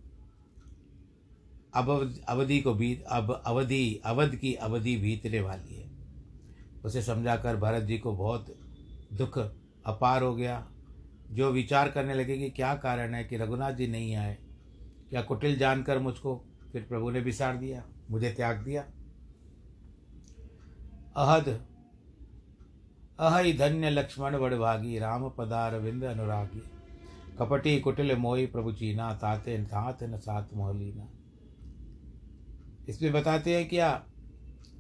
अब 1.76 2.14
अवधि 2.28 2.60
को 2.60 2.74
बीत, 2.74 3.02
अब 3.02 3.42
अवधि, 3.46 4.00
अवध 4.04 4.36
की 4.36 4.54
अवधि 4.54 4.96
बीतने 4.96 5.40
वाली 5.40 5.74
है। 5.76 5.90
उसे 6.84 7.02
समझाकर 7.02 7.56
भरत 7.56 7.82
जी 7.82 7.98
को 7.98 8.12
बहुत 8.12 8.46
दुख, 9.12 9.38
अपार 9.86 10.22
हो 10.22 10.34
गया। 10.34 10.66
जो 11.30 11.50
विचार 11.50 11.90
करने 11.90 12.14
लगे 12.14 12.38
कि 12.38 12.50
क्या 12.50 12.74
कारण 12.74 13.14
है 13.14 13.24
कि 13.24 13.36
रघुनाथ 13.36 13.72
जी 13.72 13.86
नहीं 13.86 14.14
आए 14.16 14.38
क्या 15.10 15.22
कुटिल 15.22 15.58
जानकर 15.58 15.98
मुझको, 15.98 16.44
फिर 16.72 16.82
प्रभु 16.82 17.10
ने 17.10 17.20
बिसार 17.20 17.56
दिया, 17.56 17.84
मुझे 18.10 18.30
त्याग 18.30 18.56
दिया। 18.56 18.82
अहद, 21.16 21.48
अहि 23.20 23.52
धन्य 23.52 23.90
लक्ष्मण 23.90 24.38
बड़भागी, 24.38 24.98
राम 24.98 25.28
पदार 25.28 25.78
विंद 25.78 26.04
अनुरागी। 26.04 26.62
कपटी 27.38 27.80
कुटिल 27.80 28.16
मोई 28.16 28.46
प्रभु 28.46 28.72
चीना, 28.72 29.14
तात 29.14 29.44
न 30.02 30.18
सात 30.18 30.54
मोहलीना। 30.54 31.08
इसमें 32.88 33.12
बताते 33.12 33.56
हैं 33.56 33.68
क्या 33.68 34.06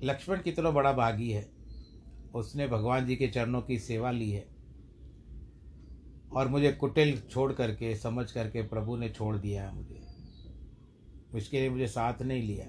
लक्ष्मण 0.02 0.42
कितना 0.42 0.70
बड़ा 0.70 0.92
भागी 0.92 1.30
है। 1.30 1.50
उसने 2.34 2.68
भगवान 2.68 3.06
जी 3.06 3.16
के 3.16 3.28
चरणों 3.28 3.62
की 3.62 3.78
सेवा 3.78 4.10
ली 4.10 4.30
है। 4.30 4.48
और 6.32 6.48
मुझे 6.48 6.72
कुटिल 6.72 7.22
छोड़ 7.30 7.52
करके, 7.52 7.96
समझ 7.96 8.32
करके 8.32 8.62
प्रभु 8.62 8.96
ने 8.96 9.08
छोड़ 9.08 9.36
दिया 9.36 9.68
है 9.68 9.74
मुझे। 9.74 10.06
उसके 11.34 11.60
लिए 11.60 11.70
मुझे 11.70 11.86
साथ 11.86 12.22
नहीं 12.22 12.42
लिया। 12.42 12.66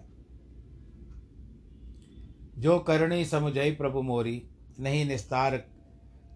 जो 2.57 2.79
करणी 2.79 3.25
समुझई 3.25 3.71
प्रभु 3.71 4.01
मोरी, 4.01 4.49
नहीं 4.79 5.05
निस्तार 5.05 5.57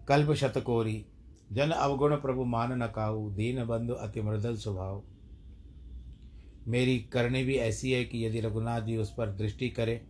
कल्प 0.08 0.32
शतकोरी। 0.32 1.06
जन 1.52 1.70
अवगुण 1.70 2.16
प्रभु 2.16 2.44
मान 2.44 2.82
न 2.82 2.92
दीन 3.36 3.64
बंधु 3.64 3.94
अति 3.94 4.22
मृदल 4.22 4.56
स्वभाव। 4.56 5.04
मेरी 6.68 6.98
करनी 7.12 7.42
भी 7.44 7.56
ऐसी 7.56 7.92
है 7.92 8.04
कि 8.04 8.24
यदि 8.26 8.40
रघुनाथ 8.40 8.80
जी 8.80 8.96
उस 8.96 9.12
पर 9.14 9.30
दृष्टि 9.30 9.68
करें 9.68 10.00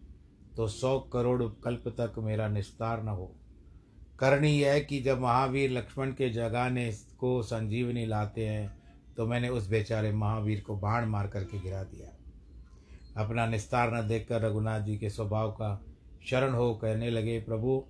तो 0.56 0.66
सौ 0.68 0.98
करोड़ 1.12 1.42
कल्प 1.64 1.88
तक 2.00 2.18
मेरा 2.18 2.48
निस्तार 2.48 3.02
न 3.04 3.08
हो। 3.08 3.30
करनी 4.18 4.50
यह 4.52 4.78
कि 4.80 5.00
जब 5.00 5.20
महावीर 5.20 5.70
लक्ष्मण 5.70 6.10
के 6.12 6.28
जगाने 6.30 6.90
को 7.18 7.42
संजीवनी 7.42 8.06
लाते 8.06 8.46
हैं 8.46 8.82
तो 9.16 9.26
मैंने 9.26 9.48
उस 9.48 9.68
बेचारे 9.68 10.12
महावीर 10.12 10.60
को 10.60 10.76
बाण 10.76 11.06
मार 11.06 11.26
करके 11.26 11.60
गिरा 11.60 11.82
दिया। 11.84 13.22
अपना 13.24 13.46
निस्तार 13.46 13.94
न 13.94 14.06
देखकर 14.08 14.40
रघुनाथ 14.40 14.80
जी 14.80 14.96
के 14.98 15.10
स्वभाव 15.10 15.50
का 15.50 15.80
शरण 16.26 16.54
हो 16.54 16.74
कहने 16.74 17.10
लगे, 17.10 17.38
प्रभु, 17.40 17.82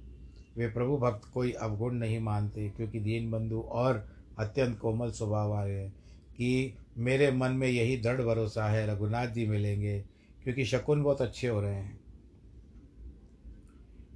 वे 0.57 0.69
प्रभु 0.69 0.97
भक्त 0.97 1.29
कोई 1.35 1.53
अवगुण 1.53 1.95
नहीं 1.95 2.19
मानते, 2.21 2.69
क्योंकि 2.69 3.01
दीन 3.01 3.31
बंधु 3.31 3.61
और 3.61 4.09
अत्यंत 4.39 4.79
कोमल 4.79 5.11
स्वभाव 5.11 5.51
वाले 5.51 5.73
हैं, 5.73 5.91
कि 5.91 6.75
मेरे 6.97 7.31
मन 7.33 7.53
में 7.53 7.67
यही 7.69 7.97
दृढ़ 7.97 8.21
भरोसा 8.21 8.67
है, 8.67 8.87
रघुनाथ 8.87 9.27
जी 9.27 9.47
मिलेंगे, 9.47 9.99
क्योंकि 10.45 10.65
शकुन 10.65 11.03
बहुत 11.03 11.23
अच्छे 11.23 11.49
हो 11.49 11.61
रहे 11.61 11.75
हैं। 11.75 12.01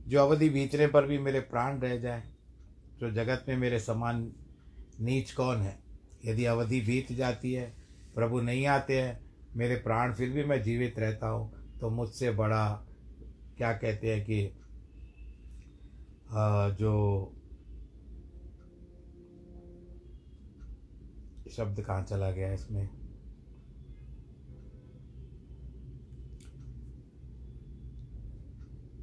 जो 0.08 0.20
अवधि 0.20 0.48
बीतने 0.48 0.86
पर 0.86 1.06
भी 1.06 1.18
मेरे 1.18 1.40
प्राण 1.42 1.78
रह 1.78 1.96
जाए 1.96 2.22
जो 3.00 3.10
जगत 3.10 3.44
में 3.48 3.56
मेरे 3.56 3.78
समान 3.80 4.30
नीच 5.00 5.32
कौन 5.32 5.56
है? 5.56 5.78
यदि 6.24 6.44
अवधि 6.44 6.80
बीत 6.80 7.12
जाती 7.12 7.52
है, 7.52 7.72
प्रभु 8.14 8.40
नहीं 8.40 8.66
आते 8.66 9.00
हैं, 9.00 9.20
मेरे 9.56 9.76
प्राण 9.76 10.12
फिर 10.12 10.30
भी 10.30 10.44
मैं 10.44 10.62
जीवित 10.62 10.98
रहता 10.98 11.28
हूँ 11.28 11.78
तो 11.80 11.90
मुझसे 11.90 12.30
बड़ा 12.30 12.66
क्या 13.58 13.72
कहते 13.72 14.14
हैं 14.14 14.24
कि 14.24 14.42
जो 16.76 16.92
शब्द 21.50 21.80
कहाँ 21.80 22.02
चला 22.04 22.30
गया 22.30 22.52
इसमें? 22.52 22.88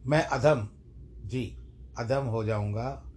मैं 0.05 0.25
अधम, 0.25 0.69
जी, 1.27 1.57
अधम 1.97 2.25
हो 2.25 2.43
जाऊँगा। 2.43 3.11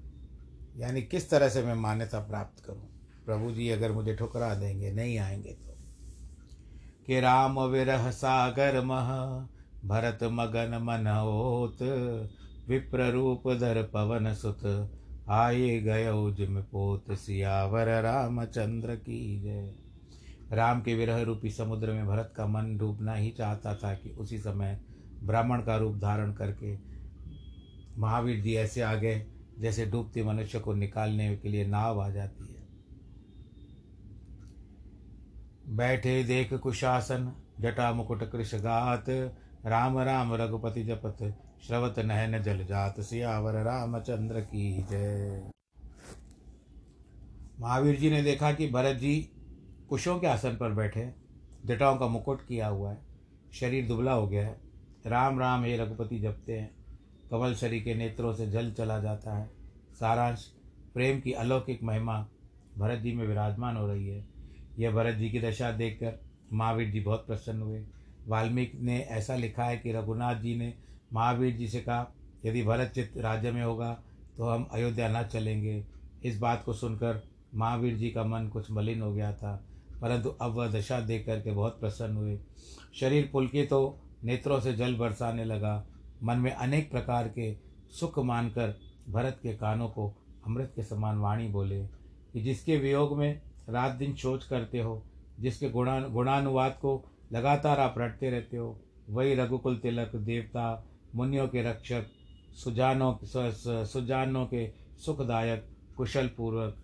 यानी 0.76 1.02
किस 1.02 1.30
तरह 1.30 1.48
से 1.48 1.62
मैं 1.62 1.74
मान्यता 1.74 2.20
प्राप्त 2.20 2.64
करूँ? 2.64 2.88
प्रभु 3.24 3.50
जी, 3.50 3.68
अगर 3.68 3.92
मुझे 3.92 4.16
ठुकरा 4.16 4.54
देंगे, 4.54 4.92
नहीं 4.92 5.18
आएँगे 5.18 5.52
तो। 5.52 5.76
कि 7.06 7.20
राम 7.20 7.60
विरह 7.60 8.10
सागर 8.10 8.84
मह, 8.84 9.08
भरत 9.88 10.18
मगन 10.22 10.78
मन 10.82 11.06
होत 11.06 11.82
विप्र 12.68 13.10
रूप 13.10 13.52
धर 13.52 13.82
पवन 13.82 14.34
सुत 14.34 14.90
आए 15.28 15.78
गय 15.80 16.10
जिम 16.36 16.60
पोत 16.62 17.12
सियावर, 17.12 17.88
रामचंद्र 18.02 18.94
की 18.96 19.40
जय। 19.40 19.74
राम 20.52 20.80
के 20.80 20.94
विरह 20.94 21.22
रूपी 21.22 21.50
समुद्र 21.50 21.92
में 21.92 22.06
भरत 22.06 22.32
का 22.36 22.46
मन 22.46 22.76
डूबना 22.76 23.14
ही 23.14 23.30
चाहता 23.30 23.74
था 23.74 23.92
कि 23.94 24.10
उसी 24.10 24.38
समय 24.38 24.78
ब्राह्मण 25.22 25.62
का 25.62 25.76
रूप 25.76 25.96
धारण 25.96 26.32
करके 26.32 26.76
महावीर 27.98 28.40
जी 28.40 28.54
ऐसे 28.54 28.82
आ 28.82 28.94
गए, 28.94 29.26
जैसे 29.58 29.86
डूबते 29.86 30.22
मनुष्य 30.24 30.58
को 30.60 30.74
निकालने 30.74 31.36
के 31.36 31.48
लिए 31.48 31.66
नाव 31.66 32.00
आ 32.00 32.08
जाती 32.10 32.44
है। 32.44 32.64
बैठे 35.76 36.22
देख 36.24 36.54
कुशासन, 36.54 37.32
जटा 37.60 37.92
मुकुट 37.92 38.22
कृष 38.30 38.54
गात 38.54 39.08
राम 39.66 39.98
राम 39.98 40.34
रघुपति 40.34 40.82
जपत 40.84 41.22
श्रवत 41.62 41.98
नहन 41.98 42.42
जल 42.42 42.64
जात 42.64 43.00
सियावर 43.00 43.54
रामचंद्र 43.54 44.40
की 44.40 44.82
जय। 44.82 45.50
महावीर 47.60 47.96
जी 47.96 48.10
ने 48.10 48.22
देखा 48.22 48.52
कि 48.52 48.68
भरत 48.68 48.96
जी 48.96 49.14
कुशों 49.88 50.18
के 50.18 50.26
आसन 50.26 50.56
पर 50.56 50.72
बैठे 50.72 51.08
जटाओं 51.66 51.96
का 51.96 52.06
मुकुट 52.06 52.46
किया 52.46 52.68
हुआ 52.68 52.90
है, 52.90 52.98
शरीर 53.52 53.86
दुबला 53.88 54.12
हो 54.12 54.28
गया 54.28 54.46
है। 54.46 54.60
राम 55.06 55.40
राम, 55.40 55.64
हे 55.64 55.76
रघुपति, 55.76 56.18
जपते 56.18 56.58
हैं। 56.58 56.70
कमल 57.30 57.54
शरीर 57.54 57.82
के 57.82 57.94
नेत्रों 57.94 58.32
से 58.32 58.46
जल 58.46 58.72
चला 58.72 58.98
जाता 58.98 59.36
है। 59.36 59.50
सारांश, 60.00 60.46
प्रेम 60.94 61.20
की 61.20 61.32
अलौकिक 61.32 61.82
महिमा 61.82 62.26
भरत 62.78 62.98
जी 62.98 63.12
में 63.12 63.26
विराजमान 63.26 63.76
हो 63.76 63.86
रही 63.86 64.08
है। 64.08 64.24
यह 64.78 64.90
भरत 64.90 65.14
जी 65.14 65.30
की 65.30 65.40
दशा 65.40 65.70
देखकर 65.72 66.18
महावीर 66.52 66.90
जी 66.90 67.00
बहुत 67.00 67.26
प्रसन्न 67.26 67.62
हुए। 67.62 67.84
वाल्मीकि 68.26 68.78
ने 68.78 68.98
ऐसा 69.00 69.36
लिखा 69.36 69.64
है 69.64 69.76
कि 69.76 69.92
रघुनाथ 69.92 70.34
जी 70.34 70.56
ने 70.56 70.74
महावीर 71.10 71.56
जी 71.56 71.68
से 71.68 71.80
कहा, 71.80 72.06
यदि 72.44 72.62
भरत 72.62 72.90
चित्त 72.90 73.16
राज्य 73.18 73.50
में 73.50 73.62
होगा 73.62 73.92
तो 74.38 74.48
हम 74.48 74.66
अयोध्या 74.72 75.08
न 75.10 75.22
चलेंगे। 75.24 75.84
इस 76.24 76.38
बात 76.38 76.62
को 76.64 76.72
सुनकर 76.72 77.22
महावीर 77.54 77.96
जी 77.96 78.10
का 78.10 78.24
मन 78.24 78.48
कुछ 78.48 78.70
मलिन 78.70 79.02
हो 79.02 79.12
गया 79.14 79.32
था, 79.32 79.54
परंतु 80.00 80.30
अब 80.30 80.54
वह 80.54 80.70
दशा 80.70 81.00
देख 81.00 81.24
करके 81.26 81.52
बहुत 81.52 81.78
प्रसन्न 81.80 82.16
हुए। 82.16 82.38
शरीर 82.94 83.28
पुलकित 83.32 83.68
तो 83.70 83.98
नेत्रों 84.24 84.60
से 84.60 84.72
जल 84.74 84.94
बरसाने 84.94 85.44
लगा। 85.44 85.84
मन 86.22 86.38
में 86.38 86.50
अनेक 86.52 86.90
प्रकार 86.90 87.28
के 87.28 87.54
सुख 87.90 88.18
मानकर 88.18 88.74
भरत 89.08 89.38
के 89.42 89.52
कानों 89.54 89.88
को 89.88 90.12
अमृत 90.46 90.72
के 90.76 90.82
समान 90.82 91.18
वाणी 91.18 91.48
बोले 91.48 91.80
कि 92.32 92.40
जिसके 92.40 92.76
वियोग 92.76 93.16
में 93.18 93.40
रात 93.68 93.92
दिन 93.92 94.14
सोच 94.14 94.44
करते 94.44 94.80
हो, 94.80 95.02
जिसके 95.40 95.70
गुणा 95.70 95.98
गुणानुवाद 96.00 96.72
को 96.72 97.02
लगातार 97.32 97.80
आप 97.80 97.94
रटते 97.98 98.30
रहते 98.30 98.56
हो, 98.56 98.78
वही 99.10 99.34
रघुकुल 99.34 99.76
तिलक 99.76 100.14
देवता 100.16 100.84
मुनियों 101.16 101.48
के 101.48 101.62
रक्षक, 101.62 102.06
सुजानों 102.52 103.16
सुजानों 103.84 104.46
के 104.46 104.70
सुखदायक 105.06 105.68
कुशल 105.96 106.26
पूर्वक 106.26 106.76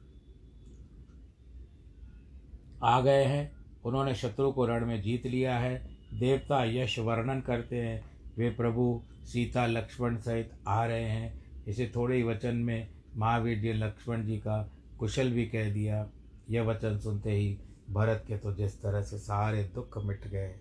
आ 2.84 3.00
गए 3.00 3.24
हैं। 3.24 3.52
उन्होंने 3.84 4.14
शत्रु 4.14 4.52
को 4.52 4.66
रण 4.66 4.86
में 4.86 5.02
जीत 5.02 5.26
लिया 5.26 5.58
है। 5.58 5.96
देवता 6.20 6.64
यश 6.64 6.98
वर्णन 6.98 7.40
करते 7.40 7.76
हैं। 7.76 8.04
वे 8.36 8.50
प्रभु 8.50 9.02
सीता, 9.24 9.66
लक्ष्मण 9.66 10.16
सहित 10.16 10.50
आ 10.68 10.84
रहे 10.86 11.04
हैं। 11.04 11.64
इसे 11.64 11.92
थोड़े 11.96 12.16
ही 12.16 12.22
वचन 12.22 12.56
में 12.56 12.88
महावीर 13.16 13.58
जी 13.58 13.72
लक्ष्मण 13.72 14.26
जी 14.26 14.38
का 14.38 14.72
कुशल 14.98 15.30
भी 15.30 15.46
कह 15.46 15.74
दिया। 15.74 16.08
यह 16.50 16.62
वचन 16.62 16.98
सुनते 16.98 17.32
ही 17.32 17.58
भरत 17.90 18.24
के 18.28 18.38
तो 18.38 18.54
जिस 18.54 18.82
तरह 18.82 19.02
से 19.02 19.18
सारे 19.18 19.64
दुख 19.64 20.04
मिट 20.04 20.28
गए। 20.28 20.54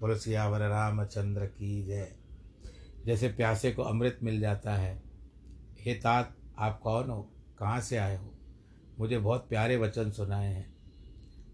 बोलो, 0.00 0.16
सियावर 0.16 0.60
रामचंद्र 0.60 1.46
की 1.46 1.86
जय। 1.86 2.23
जैसे 3.06 3.28
प्यासे 3.28 3.72
को 3.72 3.82
अमृत 3.82 4.18
मिल 4.22 4.40
जाता 4.40 4.74
है। 4.74 5.02
हे 5.80 5.94
तात, 5.94 6.36
आप 6.58 6.80
कौन 6.80 7.10
हो? 7.10 7.30
कहाँ 7.58 7.80
से 7.80 7.96
आए 7.96 8.16
हो? 8.16 8.34
मुझे 8.98 9.18
बहुत 9.18 9.48
प्यारे 9.48 9.76
वचन 9.76 10.10
सुनाए 10.10 10.54
हैं। 10.54 10.74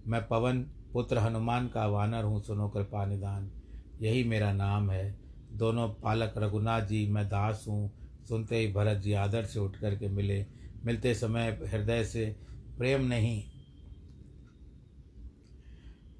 मैं 0.06 0.28
पवन, 0.28 0.62
पुत्र 0.92 1.18
हनुमान 1.18 1.68
का 1.68 1.86
वानर 1.86 2.24
हूँ 2.24 2.42
सुनो 2.42 2.68
कृपा 2.68 3.06
निदान 3.06 3.50
यही 4.00 4.24
मेरा 4.24 4.52
नाम 4.52 4.90
है। 4.90 5.18
दोनों 5.52 5.88
पालक 5.88 6.34
रघुनाथ 6.36 6.82
जी, 6.82 7.06
मैं 7.06 7.26
दास 7.26 7.64
हूँ। 7.68 7.92
सुनते 8.28 8.56
ही 8.56 8.72
भरत 8.72 8.98
जी 8.98 9.12
आदर 9.12 9.44
से 9.44 9.60
उठ 9.60 9.76
करके 9.76 10.08
मिले। 10.08 10.46
मिलते 10.84 11.14
समय 11.14 11.60
हृदय 11.66 12.04
से 12.04 12.36
प्रेम 12.78 13.02
नहीं। 13.04 13.44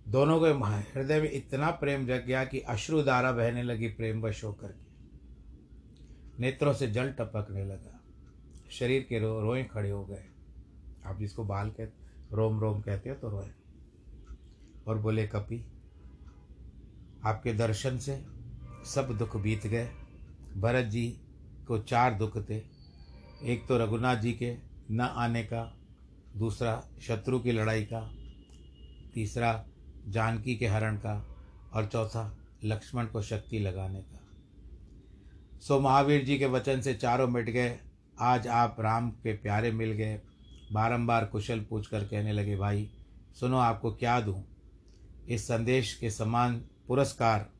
दोनों 0.08 0.40
के 0.40 0.48
हृदय 0.98 1.20
में 1.20 1.32
इतना 1.32 1.70
प्रेम 1.70 2.06
जग 2.06 2.24
गया 2.26 2.44
कि 2.44 2.60
अश्रुधारा 2.60 3.32
बहने 3.32 3.62
लगी 3.62 3.88
प्रेम 3.88 4.20
वश 4.20 4.44
होकर 4.44 4.68
के। 4.68 4.89
नेत्रों 6.40 6.72
से 6.72 6.90
जल 6.90 7.12
टपकने 7.12 7.64
लगा। 7.64 8.00
शरीर 8.70 9.06
के 9.08 9.18
रो, 9.18 9.40
रोए 9.40 9.64
खड़े 9.64 9.90
हो 9.90 10.04
गए। 10.04 10.24
आप 11.06 11.18
जिसको 11.18 11.44
बाल 11.44 11.70
कहते 11.70 12.10
रोम 12.36 12.60
रोम 12.60 12.80
कहते 12.80 13.10
हो 13.10 13.16
तो 13.16 13.28
रोए। 13.28 13.50
और 14.86 14.98
बोले, 14.98 15.26
कपि, 15.26 15.66
आपके 17.24 17.52
दर्शन 17.52 17.98
से 17.98 18.26
सब 18.84 19.18
दुख 19.18 19.36
बीत 19.36 19.66
गए। 19.66 19.90
भरत 20.56 20.86
जी 20.86 21.20
को 21.68 21.78
चार 21.78 22.14
दुख 22.14 22.50
थे। 22.50 22.62
एक 23.42 23.66
तो 23.68 23.78
रघुनाथ 23.78 24.16
जी 24.16 24.32
के 24.32 24.56
न 24.90 25.00
आने 25.00 25.44
का, 25.44 25.76
दूसरा 26.36 26.84
शत्रु 27.00 27.40
की 27.40 27.52
लड़ाई 27.52 27.84
का, 27.84 28.14
तीसरा 29.14 29.66
जानकी 30.08 30.56
के 30.56 30.66
हरण 30.66 30.96
का, 30.96 31.36
और 31.72 31.86
चौथा 31.86 32.36
लक्ष्मण 32.64 33.06
को 33.06 33.22
शक्ति 33.22 33.58
लगाने 33.58 34.02
का। 34.02 34.29
सो 35.60 35.80
महावीर 35.80 36.24
जी 36.24 36.38
के 36.38 36.46
वचन 36.46 36.80
से 36.80 36.94
चारों 36.94 37.28
मिट 37.28 37.50
गए। 37.50 37.78
आज 38.20 38.48
आप 38.48 38.76
राम 38.80 39.10
के 39.10 39.32
प्यारे 39.32 39.72
मिल 39.72 39.92
गए। 39.92 40.20
बारंबार 40.72 41.24
कुशल 41.24 41.60
पूछ 41.60 41.86
कर 41.86 42.04
कहने 42.04 42.32
लगे, 42.32 42.56
भाई, 42.56 42.90
सुनो, 43.40 43.56
आपको 43.56 43.92
क्या 43.92 44.20
दूँ? 44.20 44.44
इस 45.28 45.44
संदेश 45.44 45.94
के 45.94 46.10
समान 46.10 46.56
पुरस्कार। 46.88 47.50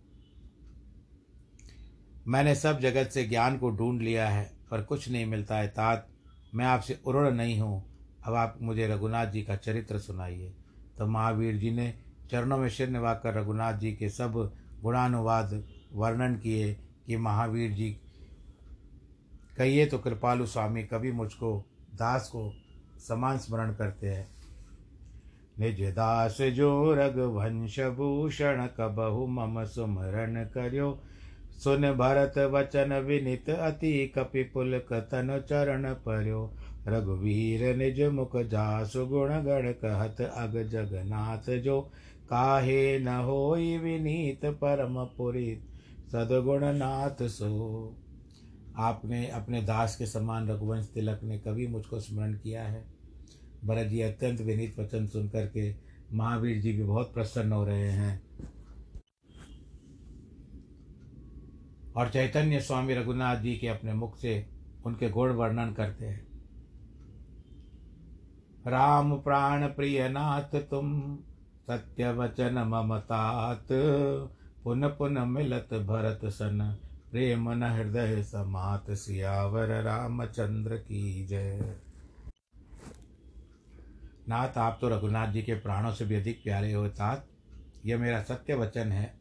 मैंने 2.29 2.55
सब 2.55 2.81
जगत 2.81 3.11
से 3.11 3.25
ज्ञान 3.25 3.59
को 3.59 3.71
ढूंढ 3.71 4.03
लिया 4.03 4.29
है 4.29 4.51
पर 4.71 4.83
कुछ 4.83 5.09
नहीं 5.09 5.27
मिलता 5.27 5.57
है। 5.57 5.69
तात, 5.69 6.09
मैं 6.55 6.65
आपसे 6.65 7.01
उड़ 7.07 7.17
नहीं 7.17 7.61
हूँ। 7.61 7.85
अब 8.25 8.35
आप 8.35 8.59
मुझे 8.63 8.89
रघुनाथ 8.89 9.27
जी 9.27 9.43
का 9.43 9.57
चरित्र 9.57 9.99
सुनाइए। 9.99 10.55
तो 10.99 11.07
महावीर 11.07 11.57
जी 11.57 11.71
ने 11.71 11.95
चरणों 12.31 12.59
में 12.59 12.69
सिर 12.69 12.89
निभाकर 12.89 13.35
रघुनाथ 13.35 13.75
जी 13.75 13.93
के 13.93 14.09
सब 14.09 14.53
गुणानुवाद 14.83 15.65
वर्णन 15.93 16.35
किए। 16.35 16.81
कि 17.07 17.17
महावीर 17.17 17.71
जी, 17.71 17.91
कहिए 19.59 19.87
तो 19.87 19.99
कृपालु 19.99 20.47
स्वामी 20.47 20.83
कभी 20.83 21.13
मुझको, 21.13 21.57
दास 21.95 22.29
को 22.29 22.53
समान 22.99 23.39
स्मरण 23.39 23.73
करते 23.73 24.09
हैं। 24.09 24.29
निज 25.59 25.83
दास 25.93 26.37
जो 26.41 26.95
रघुवंश 26.95 27.79
भूषण 27.97 28.67
कबहु 28.79 29.27
मम 29.27 29.65
सुमरण 29.65 30.45
करो 30.45 30.99
सुन 31.59 31.91
भरत 31.93 32.39
वचन 32.53 32.93
विनित 32.99 33.51
अति 33.51 33.93
कपि 34.15 34.43
पुल 34.45 34.79
कथन 34.93 35.39
चरण 35.49 35.93
पर्यो। 35.95 36.51
रघुवीर 36.89 37.77
निज 37.77 38.01
मुख 38.03 38.37
जासु 38.43 39.07
गुण 39.07 39.31
गण 39.43 39.73
कहत 39.73 40.21
अग 40.21 40.57
जगन्नाथ 40.69 41.51
जो, 41.59 41.81
काहे 42.31 42.99
न 42.99 43.09
होई 43.09 43.77
विनीत 43.79 44.45
परम 44.45 45.05
पुरी 45.17 45.51
सदगुणनाथ 46.13 47.29
सो। 47.29 47.97
आपने 48.77 49.29
अपने 49.29 49.63
दास 49.63 49.97
के 49.97 50.07
समान 50.07 50.49
रघुवंश 50.49 50.91
तिलक 50.95 51.21
ने 51.23 51.39
कभी 51.39 51.67
मुझको 51.67 52.01
स्मरण 52.01 52.35
किया 52.35 52.63
है? 52.63 52.85
भरत 53.65 53.87
जी 53.87 54.01
अत्यंत 54.01 54.41
विनीत 54.41 54.79
वचन 54.79 55.07
सुन 55.07 55.29
करके 55.29 55.75
महावीर 56.13 56.61
जी 56.61 56.73
भी 56.73 56.83
बहुत 56.83 57.15
प्रसन्न 57.15 57.53
हो 57.53 57.65
रहे 57.65 57.91
हैं। 57.91 58.23
और 61.97 62.09
चैतन्य 62.09 62.61
स्वामी 62.61 62.95
रघुनाथ 62.95 63.37
जी 63.37 63.57
के 63.57 63.69
अपने 63.69 63.93
मुख 63.93 64.17
से 64.17 64.47
उनके 64.87 65.11
गुण 65.11 65.31
वर्णन 65.31 65.73
करते 65.73 66.07
हैं। 66.07 66.27
राम 68.67 69.21
प्राण 69.21 69.67
प्रिय 69.69 70.09
नाथ 70.09 70.61
तुम, 70.61 71.17
सत्य 71.67 72.13
वचन 72.13 72.59
ममतात। 72.59 73.67
पुन 74.65 74.89
पुन 74.89 75.19
मिलत 75.19 75.69
भरत 75.75 76.21
सन। 76.25 76.79
प्रेम 77.11 77.51
न 77.51 77.63
हृदय 77.63 78.23
समात 78.23 78.91
सियावर 78.91 79.83
रामचंद्र 79.83 80.77
की 80.77 81.27
जय। 81.27 81.77
नाथ, 84.29 84.59
आप 84.59 84.79
तो 84.81 84.89
रघुनाथ 84.89 85.33
जी 85.33 85.43
के 85.43 85.55
प्राणों 85.55 85.93
से 85.93 86.05
भी 86.05 86.15
अधिक 86.15 86.43
प्यारे 86.45 86.73
हो, 86.73 86.89
तात। 86.89 87.27
यह 87.87 87.99
मेरा 87.99 88.23
सत्य 88.23 88.55
वचन 88.55 88.93
है। 88.93 89.21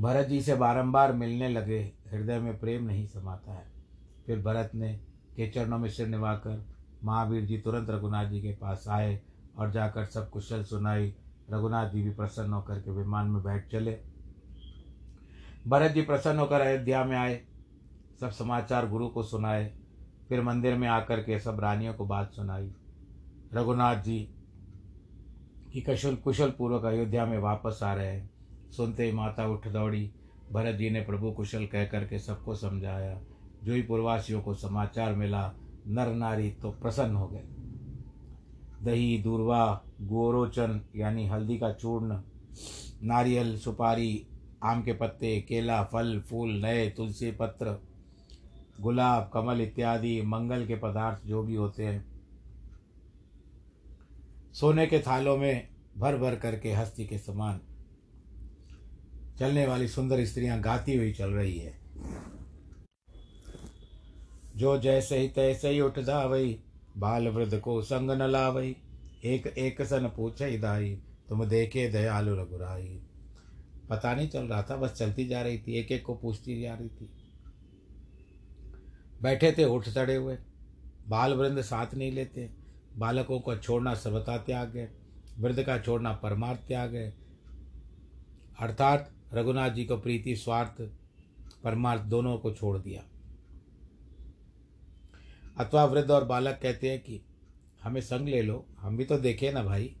भरत 0.00 0.26
जी 0.26 0.40
से 0.40 0.54
बारंबार 0.54 1.12
मिलने 1.12 1.48
लगे, 1.48 1.92
हृदय 2.10 2.38
में 2.38 2.58
प्रेम 2.58 2.84
नहीं 2.84 3.06
समाता 3.06 3.52
है। 3.52 3.72
फिर 4.26 4.40
भरत 4.40 4.70
ने 4.74 5.00
के 5.36 5.48
चरणों 5.50 5.78
में 5.78 5.90
सिर 5.90 6.08
निभाकर 6.08 6.66
महावीर 7.04 7.44
जी 7.44 7.58
तुरंत 7.58 7.90
रघुनाथ 7.90 8.30
जी 8.30 8.40
के 8.40 8.54
पास 8.54 8.84
आए 8.88 9.20
और 9.56 9.70
जाकर 9.70 10.04
सब 10.04 10.30
कुशल 10.30 10.64
सुनाई 10.64 11.14
रघुनाथ 11.52 11.90
जी 11.90 12.02
भी 12.02 12.10
प्रसन्न 12.10 12.52
होकर 12.52 12.80
के 12.80 12.90
विमान 12.90 13.26
में 13.26 13.42
बैठ 13.42 13.70
चले। 13.70 13.98
भरत 15.68 15.90
जी 15.90 16.02
प्रसन्न 16.02 16.38
होकर 16.38 16.60
अयोध्या 16.60 17.04
में 17.04 17.16
आए, 17.16 17.44
सब 18.20 18.30
समाचार 18.30 18.88
गुरु 18.88 19.08
को 19.08 19.22
सुनाए, 19.22 19.74
फिर 20.28 20.42
मंदिर 20.42 20.74
में 20.74 20.88
आकर 20.88 21.20
के 21.20 21.38
सब 21.38 21.60
रानियों 21.60 21.94
को 21.94 22.06
बात 22.06 22.32
सुनाई। 22.32 22.72
रघुनाथ 23.54 23.96
जी 23.96 24.34
की 25.72 25.80
कुशल 25.80 26.16
कुशल 26.16 26.50
पूर्वक 26.50 26.84
अयोध्या 26.84 27.26
में 27.26 27.38
वापस 27.38 27.80
आ 27.82 27.94
रहे 27.94 28.06
हैं। 28.06 28.30
सुनते 28.70 29.04
ही 29.04 29.12
माता 29.12 29.46
उठ 29.46 29.68
दौड़ी। 29.68 30.12
भरत 30.52 30.74
जी 30.74 30.90
ने 30.90 31.00
प्रभु 31.00 31.32
कुशल 31.32 31.66
कह 31.66 31.84
करके 31.84 32.18
सबको 32.18 32.54
समझाया। 32.54 33.20
जो 33.64 33.72
ही 33.72 33.82
पूर्वासियों 33.82 34.42
को 34.42 34.54
समाचार 34.54 35.14
मिला, 35.14 35.52
नर 35.86 36.14
नारी 36.14 36.50
तो 36.50 36.70
प्रसन्न 36.70 37.14
हो 37.14 37.28
गए। 37.28 37.44
दही, 38.82 39.18
दूरवा, 39.18 39.84
गोरोचन, 40.00 40.80
यानी 40.96 41.26
हल्दी 41.26 41.58
का 41.58 41.72
चूर्ण, 41.72 42.20
नारियल, 43.02 43.58
सुपारी, 43.58 44.26
आम 44.62 44.82
के 44.82 44.92
पत्ते, 44.92 45.40
केला, 45.40 45.84
फल, 45.84 46.20
फूल, 46.20 46.50
नए 46.50 46.90
तुलसी 46.90 47.30
पत्र, 47.30 47.82
गुलाब, 48.80 49.30
कमल 49.34 49.60
इत्यादि, 49.60 50.22
मंगल 50.22 50.66
के 50.66 50.76
पदार्थ 50.76 51.26
जो 51.26 51.42
भी 51.42 51.54
होते 51.54 51.86
हैं। 51.86 52.04
सोने 54.52 54.86
के 54.86 54.98
थालों 54.98 55.36
में 55.36 55.68
भर 55.98 56.16
भर 56.16 56.36
करके 56.36 56.72
हस्ती 56.72 57.06
के 57.06 57.18
समान 57.18 57.60
चलने 59.38 59.66
वाली 59.66 59.88
सुंदर 59.88 60.24
स्त्रियाँ 60.24 60.60
गाती 60.60 60.96
हुई 60.96 61.12
चल 61.12 61.30
रही 61.30 61.58
है। 61.58 61.78
जो 64.56 64.78
जैसे 64.78 65.18
ही 65.18 65.28
तैसे 65.28 65.68
ही 65.68 65.80
उठ 65.80 65.98
जा 65.98 66.24
वही 66.24 66.58
बाल 67.00 67.28
वृद्ध 67.28 67.60
को 67.60 67.82
संग 67.82 68.10
न 68.10 68.22
लावई 68.22 68.76
एक 69.24 69.46
एक 69.46 69.82
सन 69.82 70.12
पूछे 70.16 70.58
दाई, 70.58 71.02
तुम 71.28 71.44
देखे 71.44 71.88
दयालु 71.88 72.34
रघुराई। 72.34 73.02
पता 73.90 74.14
नहीं 74.14 74.28
चल 74.28 74.44
रहा 74.44 74.62
था, 74.62 74.76
बस 74.76 74.92
चलती 74.92 75.26
जा 75.26 75.42
रही 75.42 75.58
थी 75.58 75.74
एक 75.74 75.92
एक 75.92 76.04
को 76.04 76.14
पूछती 76.14 76.60
जा 76.60 76.74
रही 76.74 76.88
थी। 76.88 77.10
बैठे 79.22 79.54
थे, 79.58 79.64
उठ 79.64 79.88
चढ़े 79.88 80.16
हुए। 80.16 80.38
बाल 81.08 81.34
वृंद 81.34 81.60
साथ 81.60 81.94
नहीं 81.94 82.12
लेते। 82.12 82.50
बालकों 82.96 83.40
को 83.40 83.56
छोड़ना 83.56 83.94
सर्वता 83.94 84.38
त्याग 84.38 84.76
है। 84.76 84.92
वृद्ध 85.38 85.62
का 85.62 85.78
छोड़ना 85.78 86.12
परमार्थ 86.12 86.60
त्याग 86.60 86.94
है। 86.94 87.14
अर्थात 88.60 89.12
रघुनाथ 89.34 89.70
जी 89.70 89.84
को 89.84 89.96
प्रीति, 89.96 90.36
स्वार्थ, 90.36 90.82
परमार्थ 91.64 92.02
दोनों 92.02 92.38
को 92.38 92.52
छोड़ 92.52 92.78
दिया। 92.78 93.02
अथवा 95.60 95.84
वृद्ध 95.84 96.10
और 96.10 96.24
बालक 96.24 96.60
कहते 96.62 96.90
हैं 96.90 97.00
कि, 97.00 97.20
हमें 97.82 98.00
संग 98.00 98.28
ले 98.28 98.42
लो, 98.42 98.66
हम 98.78 98.96
भी 98.96 99.04
तो 99.04 99.18
देखे 99.18 99.52
ना 99.52 99.62
भाई। 99.62 99.96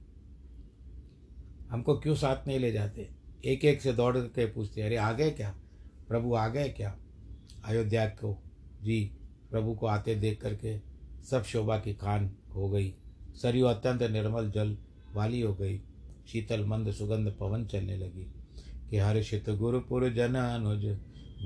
हमको 1.70 1.98
क्यों 1.98 2.14
साथ 2.14 2.46
नहीं 2.46 2.58
ले 2.58 2.72
जाते? 2.72 3.10
एक 3.44 3.64
एक 3.64 3.82
से 3.82 3.92
दौड़ 3.92 4.16
के 4.16 4.46
पूछते 4.46 4.82
अरे, 4.82 4.96
आ 4.96 5.12
गए 5.12 5.30
क्या? 5.30 5.54
प्रभु 6.08 6.34
आ 6.34 6.48
गए 6.48 6.68
क्या? 6.68 6.98
अयोध्या 7.64 8.06
को, 8.06 8.42
जी, 8.82 9.10
प्रभु 9.50 9.74
को 9.74 9.86
आते 9.86 10.14
देख 10.14 10.40
करके 10.40 10.78
सब 11.30 11.44
शोभा 11.44 11.78
की 11.78 11.94
खान 11.94 12.36
हो 12.54 12.68
गई। 12.68 12.94
सरयू 13.42 13.66
अत्यंत 13.66 14.02
निर्मल 14.02 14.50
जल 14.50 14.76
वाली 15.14 15.40
हो 15.40 15.54
गई। 15.54 15.78
शीतल, 16.28 16.64
मंद, 16.64 16.92
सुगंध 16.92 17.36
पवन 17.40 17.66
चलने 17.66 17.96
लगी 17.96 18.32
कि 18.90 18.96
हर्षित 18.96 19.50
गुरुपुर 19.50 20.10
जन 20.10 20.34
अनुज 20.34 20.86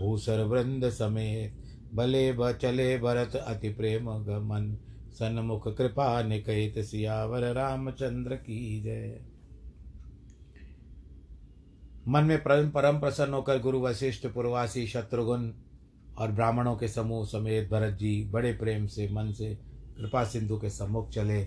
भूसर 0.01 0.45
वृंद 0.45 0.91
समेत 0.91 1.74
भले 1.95 2.33
ब 2.33 2.53
चले 2.53 2.99
भरत 2.99 3.37
अति 3.37 3.69
प्रेम 3.69 4.05
गमन। 4.05 4.79
सन्मुख 5.13 5.77
कृपा 5.77 6.23
निकहित 6.23 6.85
सियावर 6.85 7.53
रामचंद्र 7.53 8.37
की 8.37 8.83
जय। 8.83 9.21
मन 12.09 12.25
में 12.25 12.43
परम 12.73 13.01
प्रसन्न 13.01 13.35
होकर 13.35 13.59
गुरु, 13.59 13.81
वशिष्ठ, 13.81 14.27
पुरवासी, 14.27 14.87
शत्रुघ्न 14.87 15.55
और 16.19 16.33
ब्राह्मणों 16.33 16.77
के 16.77 16.89
समूह 16.89 17.27
समेत 17.27 17.71
भरत 17.71 17.95
जी 17.95 18.25
बड़े 18.25 18.53
प्रेम 18.53 18.87
से, 18.87 19.09
मन 19.13 19.33
से 19.33 19.55
कृपा 19.97 20.25
सिंधु 20.25 20.59
के 20.59 20.71
सम्मुख 20.71 21.11
चले 21.11 21.45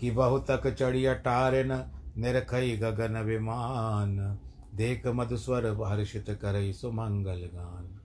कि 0.00 0.10
बहु 0.10 0.38
तक 0.38 0.74
चढ़िया 0.74 1.14
टारन 1.14 1.90
निरखई 2.18 2.76
गगन 2.76 3.18
विमान। 3.18 4.38
देख 4.74 5.06
मधुस्वर 5.06 5.66
हर्षित 5.66 6.26
कर 6.28 6.72
सुमंगल 6.72 7.48
गान। 7.54 7.99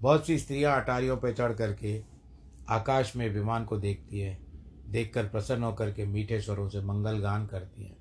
बहुत 0.00 0.26
सी 0.26 0.38
स्त्रियाँ 0.38 0.80
अटारियों 0.80 1.16
पर 1.16 1.32
चढ़ 1.32 1.52
करके 1.52 2.02
आकाश 2.68 3.16
में 3.16 3.28
विमान 3.34 3.64
को 3.64 3.76
देखती 3.76 4.20
है, 4.20 4.38
देखकर 4.88 5.28
प्रसन्न 5.28 5.62
होकर 5.62 5.92
के 5.92 6.04
मीठे 6.04 6.40
स्वरों 6.40 6.68
से 6.68 6.80
मंगल 6.80 7.18
गान 7.18 7.46
करती 7.46 7.84
हैं। 7.84 7.96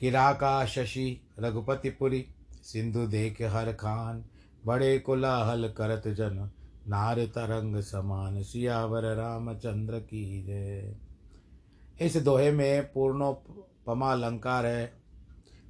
किराका 0.00 0.66
शशि 0.66 1.20
रघुपतिपुरी 1.38 2.26
सिंधु 2.62 3.06
देख 3.06 3.42
हर 3.42 3.72
खान, 3.72 4.24
बड़े 4.66 4.98
कोलाहल 4.98 5.68
करत 5.68 6.08
जन, 6.08 6.50
नार 6.88 7.24
तरंग 7.26 7.80
समान, 7.80 8.42
सियावर 8.42 9.14
रामचंद्र 9.14 9.98
की 9.98 10.42
जय। 10.42 10.96
इस 12.00 12.16
दोहे 12.16 12.50
में 12.50 12.92
पूर्णोपमा 12.92 14.12
अलंकार 14.12 14.66
है। 14.66 14.92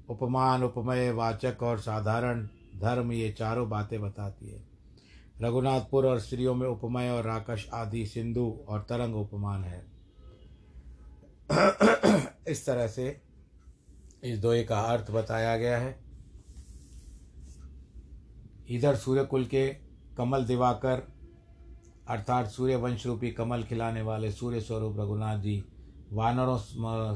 उपमान, 0.08 0.62
उपमय, 0.62 1.10
वाचक 1.10 1.62
और 1.62 1.78
साधारण 1.78 2.48
धर्म 2.76 3.12
ये 3.12 3.32
चारों 3.32 3.68
बातें 3.68 4.00
बताती 4.00 4.48
है। 4.48 4.62
रघुनाथपुर 5.40 6.06
और 6.06 6.20
स्त्रियों 6.20 6.54
में 6.54 6.68
उपमय 6.68 7.10
और 7.10 7.24
राकश 7.24 7.68
आदि 7.74 8.06
सिंधु 8.06 8.60
और 8.68 8.80
तरंग 8.80 9.16
उपमान 9.16 9.64
है। 9.64 9.86
इस 12.48 12.66
तरह 12.66 12.86
से 12.86 13.20
इस 14.24 14.38
दोहे 14.38 14.64
का 14.64 14.80
अर्थ 14.80 15.10
बताया 15.10 15.56
गया 15.56 15.78
है। 15.78 16.00
इधर 18.68 18.96
सूर्यकुल 18.96 19.44
के 19.44 19.76
कमल 20.16 20.44
दिवाकर, 20.44 21.12
अर्थात 22.08 22.48
सूर्य 22.48 22.76
वंश 22.76 23.06
रूपी 23.06 23.30
कमल 23.30 23.62
खिलाने 23.62 24.02
वाले 24.02 24.32
सूर्य 24.32 24.60
स्वरूप 24.60 25.00
रघुनाथ 25.00 25.38
जी 25.38 25.64
वानरों 26.12 26.58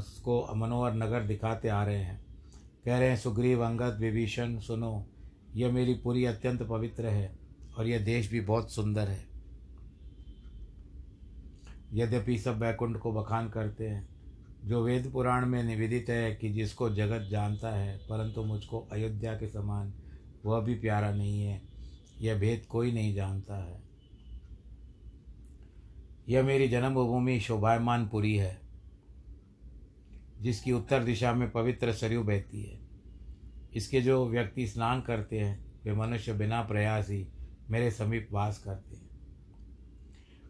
को 0.01 0.55
मनोहर 0.55 0.95
नगर 0.95 1.23
दिखाते 1.23 1.69
आ 1.69 1.85
रहे 1.85 1.99
हैं। 1.99 2.25
कह 2.85 2.99
रहे 2.99 3.09
हैं, 3.09 3.17
सुग्रीव, 3.17 3.67
अंगद, 3.67 3.99
विभीषण, 4.01 4.59
सुनो 4.59 5.07
यह 5.57 5.73
मेरी 5.73 5.95
पूरी 5.95 6.25
अत्यंत 6.25 6.63
पवित्र 6.63 7.07
है 7.07 7.39
और 7.79 7.87
यह 7.87 8.05
देश 8.05 8.31
भी 8.31 8.41
बहुत 8.41 8.73
सुंदर 8.73 9.09
है। 9.09 9.29
यद्यपि 11.93 12.39
सब 12.39 12.59
वैकुंठ 12.59 12.97
को 12.97 13.13
बखान 13.13 13.49
करते 13.49 13.89
हैं, 13.89 14.09
जो 14.65 14.85
वेद 14.85 15.11
पुराण 15.13 15.47
में 15.47 15.63
निवेदित 15.63 16.11
है 16.11 16.35
कि 16.35 16.49
जिसको 16.53 16.91
जगत 16.91 17.29
जानता 17.31 17.71
है, 17.71 17.99
परंतु 17.99 18.45
मुझको 18.45 18.81
अयोध्या 18.81 19.35
के 19.35 19.49
समान 19.49 19.95
वह 20.45 20.61
भी 20.61 20.75
प्यारा 20.75 21.15
नहीं 21.15 21.43
है, 21.43 21.63
यह 22.21 22.39
भेद 22.39 22.67
कोई 22.69 22.93
नहीं 22.93 23.15
जानता 23.15 23.65
है। 23.65 23.83
यह 26.29 26.43
मेरी 26.43 26.69
जन्मभूमि 26.69 27.41
शोभायमान 27.41 28.09
पुरी 28.09 28.37
है, 28.37 28.61
जिसकी 30.41 30.73
उत्तर 30.73 31.05
दिशा 31.05 31.33
में 31.33 31.51
पवित्र 31.51 31.93
सरयू 31.93 32.23
बहती 32.23 32.63
है। 32.63 32.88
इसके 33.75 34.01
जो 34.01 34.29
व्यक्ति 34.29 34.67
स्नान 34.67 35.01
करते 35.01 35.39
हैं, 35.39 35.83
वे 35.85 35.93
मनुष्य 35.93 36.33
बिना 36.33 36.63
प्रयास 36.63 37.11
ही 37.11 37.29
मेरे 37.71 37.91
समीप 37.91 38.29
वास 38.33 38.59
करते 38.59 38.97
हैं। 38.97 39.09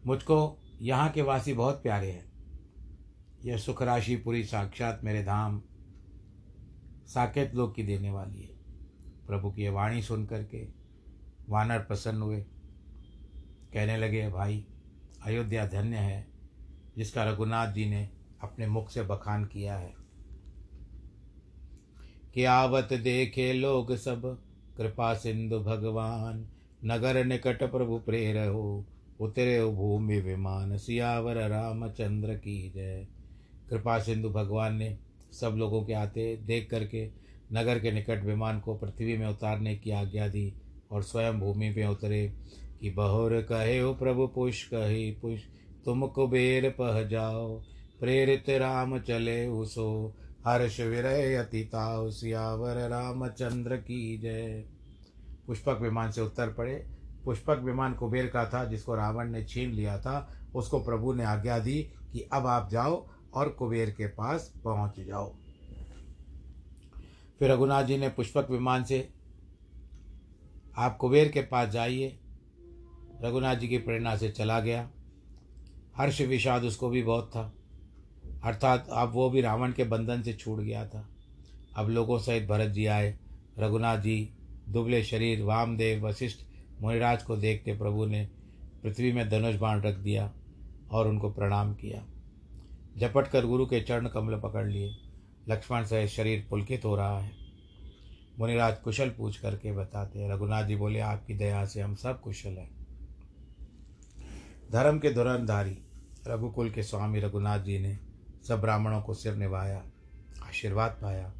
मुझको 0.07 0.59
यहाँ 0.81 1.09
के 1.09 1.21
वासी 1.21 1.53
बहुत 1.53 1.83
प्यारे 1.83 2.11
हैं। 2.11 2.29
यह 3.45 3.57
सुख 3.57 3.81
राशि 3.81 4.15
पूरी 4.15 4.43
साक्षात 4.43 5.01
मेरे 5.03 5.23
धाम 5.23 5.61
साकेत 7.07 7.55
लोक 7.55 7.75
की 7.75 7.83
देने 7.83 8.09
वाली 8.09 8.41
है। 8.41 8.55
प्रभु 9.27 9.51
की 9.51 9.61
यह 9.61 9.71
वाणी 9.71 10.01
सुन 10.01 10.25
करके 10.25 10.67
वानर 11.49 11.79
प्रसन्न 11.79 12.21
हुए। 12.21 12.41
कहने 13.73 13.97
लगे, 13.97 14.29
भाई, 14.29 14.65
अयोध्या 15.23 15.67
धन्य 15.67 15.97
है, 15.97 16.27
जिसका 16.97 17.23
रघुनाथ 17.23 17.73
जी 17.73 17.85
ने 17.85 18.09
अपने 18.41 18.67
मुख 18.67 18.89
से 18.89 19.03
बखान 19.03 19.45
किया 19.45 19.75
है। 19.75 19.98
कि 22.39 22.45
आवत 22.45 22.93
देखे 22.93 23.53
लोग 23.53 23.95
सब। 23.95 24.21
कृपा 24.77 25.13
सिंधु 25.13 25.59
भगवान, 25.59 26.45
नगर 26.85 27.25
निकट 27.25 27.63
प्रभु 27.63 27.97
प्रेर 27.97 28.37
हो, 28.47 28.85
उतरे 29.19 29.65
भूमि 29.65 30.19
विमान, 30.19 30.77
सियावर 30.77 31.35
रामचंद्र 31.49 32.33
की 32.33 32.71
जय। 32.75 33.07
कृपा 33.69 33.99
सिंधु 33.99 34.29
भगवान 34.29 34.75
ने 34.75 34.97
सब 35.31 35.55
लोगों 35.57 35.83
के 35.83 35.93
आते 35.93 36.37
देख 36.37 36.69
करके 36.71 37.09
नगर 37.53 37.79
के 37.79 37.91
निकट 37.91 38.23
विमान 38.23 38.59
को 38.59 38.75
पृथ्वी 38.75 39.17
में 39.17 39.27
उतारने 39.27 39.75
की 39.75 39.91
आज्ञा 39.91 40.27
दी 40.27 40.53
और 40.91 41.03
स्वयं 41.03 41.39
भूमि 41.39 41.69
में 41.69 41.85
उतरे 41.85 42.33
कि 42.81 42.89
बहुर 42.89 43.41
कहे 43.41 43.79
हो 43.79 43.93
प्रभु 43.93 44.27
पुष 44.27 44.63
कहे 44.63 45.11
पुष 45.11 45.39
तुम 45.85 46.07
कुबेर 46.07 46.69
पह 46.69 47.03
जाओ, 47.03 47.61
प्रेरित 47.99 48.49
राम 48.49 48.99
चले 48.99 49.47
उसो 49.47 50.15
हर्ष 50.47 50.79
विरय 50.79 51.35
अतिताओ 51.35 52.09
सियावर 52.09 52.89
रामचंद्र 52.89 53.77
की 53.77 54.17
जय। 54.17 54.65
पुष्पक 55.47 55.79
विमान 55.81 56.11
से 56.11 56.21
उत्तर 56.21 56.53
पड़े। 56.53 56.87
पुष्पक 57.25 57.59
विमान 57.59 57.93
कुबेर 57.93 58.27
का 58.27 58.45
था, 58.45 58.65
जिसको 58.65 58.95
रावण 58.95 59.31
ने 59.31 59.45
छीन 59.45 59.71
लिया 59.71 59.99
था। 59.99 60.41
उसको 60.55 60.79
प्रभु 60.79 61.13
ने 61.13 61.23
आज्ञा 61.23 61.59
दी 61.59 61.83
कि 61.83 62.29
अब 62.33 62.47
आप 62.47 62.69
जाओ 62.69 63.07
और 63.33 63.49
कुबेर 63.49 63.91
के 63.91 64.07
पास 64.07 64.53
पहुँच 64.63 64.99
जाओ। 64.99 65.35
फिर 67.39 67.51
रघुनाथ 67.51 67.83
जी 67.83 67.97
ने 67.97 68.09
पुष्पक 68.09 68.47
विमान 68.49 68.83
से, 68.83 69.09
आप 70.77 70.97
कुबेर 70.97 71.27
के 71.27 71.41
पास 71.41 71.69
जाइए। 71.69 72.19
रघुनाथ 73.21 73.55
जी 73.55 73.67
की 73.67 73.77
प्रेरणा 73.77 74.15
से 74.15 74.29
चला 74.29 74.59
गया। 74.59 74.89
हर्ष 75.97 76.21
विषाद 76.21 76.63
उसको 76.63 76.89
भी 76.89 77.03
बहुत 77.03 77.27
था। 77.27 77.53
अर्थात 78.43 78.87
अब 78.91 79.11
वो 79.11 79.29
भी 79.29 79.41
रावण 79.41 79.71
के 79.71 79.83
बंधन 79.83 80.21
से 80.21 80.33
छूट 80.33 80.59
गया 80.59 80.87
था। 80.87 81.09
अब 81.75 81.89
लोगों 81.89 82.19
सहित 82.19 82.47
भरत 82.47 82.69
जी 82.69 82.85
आए। 82.85 83.17
रघुनाथ 83.59 83.97
जी, 83.97 84.33
दुबले 84.69 85.03
शरीर, 85.03 85.43
वामदेव, 85.43 86.07
वशिष्ठ 86.07 86.39
मुनिराज 86.81 87.23
को 87.23 87.37
देखते 87.37 87.77
प्रभु 87.77 88.05
ने 88.05 88.29
पृथ्वी 88.83 89.11
में 89.11 89.29
धनुष 89.29 89.55
बाण 89.55 89.81
रख 89.81 89.95
दिया 89.95 90.33
और 90.91 91.07
उनको 91.07 91.29
प्रणाम 91.31 91.73
किया। 91.73 92.05
झपट 92.97 93.27
कर 93.27 93.45
गुरु 93.45 93.65
के 93.65 93.81
चरण 93.81 94.07
कमल 94.07 94.39
पकड़ 94.39 94.67
लिए। 94.67 94.97
लक्ष्मण 95.49 95.83
से 95.83 96.07
शरीर 96.07 96.47
पुलकित 96.49 96.85
हो 96.85 96.95
रहा 96.95 97.19
है। 97.19 97.31
मुनिराज 98.39 98.77
कुशल 98.77 99.09
पूछ 99.09 99.39
करके 99.39 99.71
बताते 99.71 100.19
हैं। 100.19 100.31
रघुनाथ 100.31 100.63
जी 100.63 100.75
बोले, 100.75 100.99
आपकी 100.99 101.33
दया 101.33 101.65
से 101.65 101.81
हम 101.81 101.95
सब 101.95 102.21
कुशल 102.21 102.49
हैं। 102.49 102.69
धर्म 104.71 104.99
के 104.99 105.13
धुरंधारी 105.13 105.77
रघुकुल 106.27 106.69
के 106.69 106.83
स्वामी 106.83 107.19
रघुनाथ 107.19 107.59
जी 107.59 107.79
ने 107.79 108.08
सब 108.47 108.61
ब्राह्मणों 108.61 109.01
को 109.01 109.13
सिर 109.13 109.35
निभाया, 109.35 109.85
आशीर्वाद 110.43 110.99
पाया। 111.01 111.33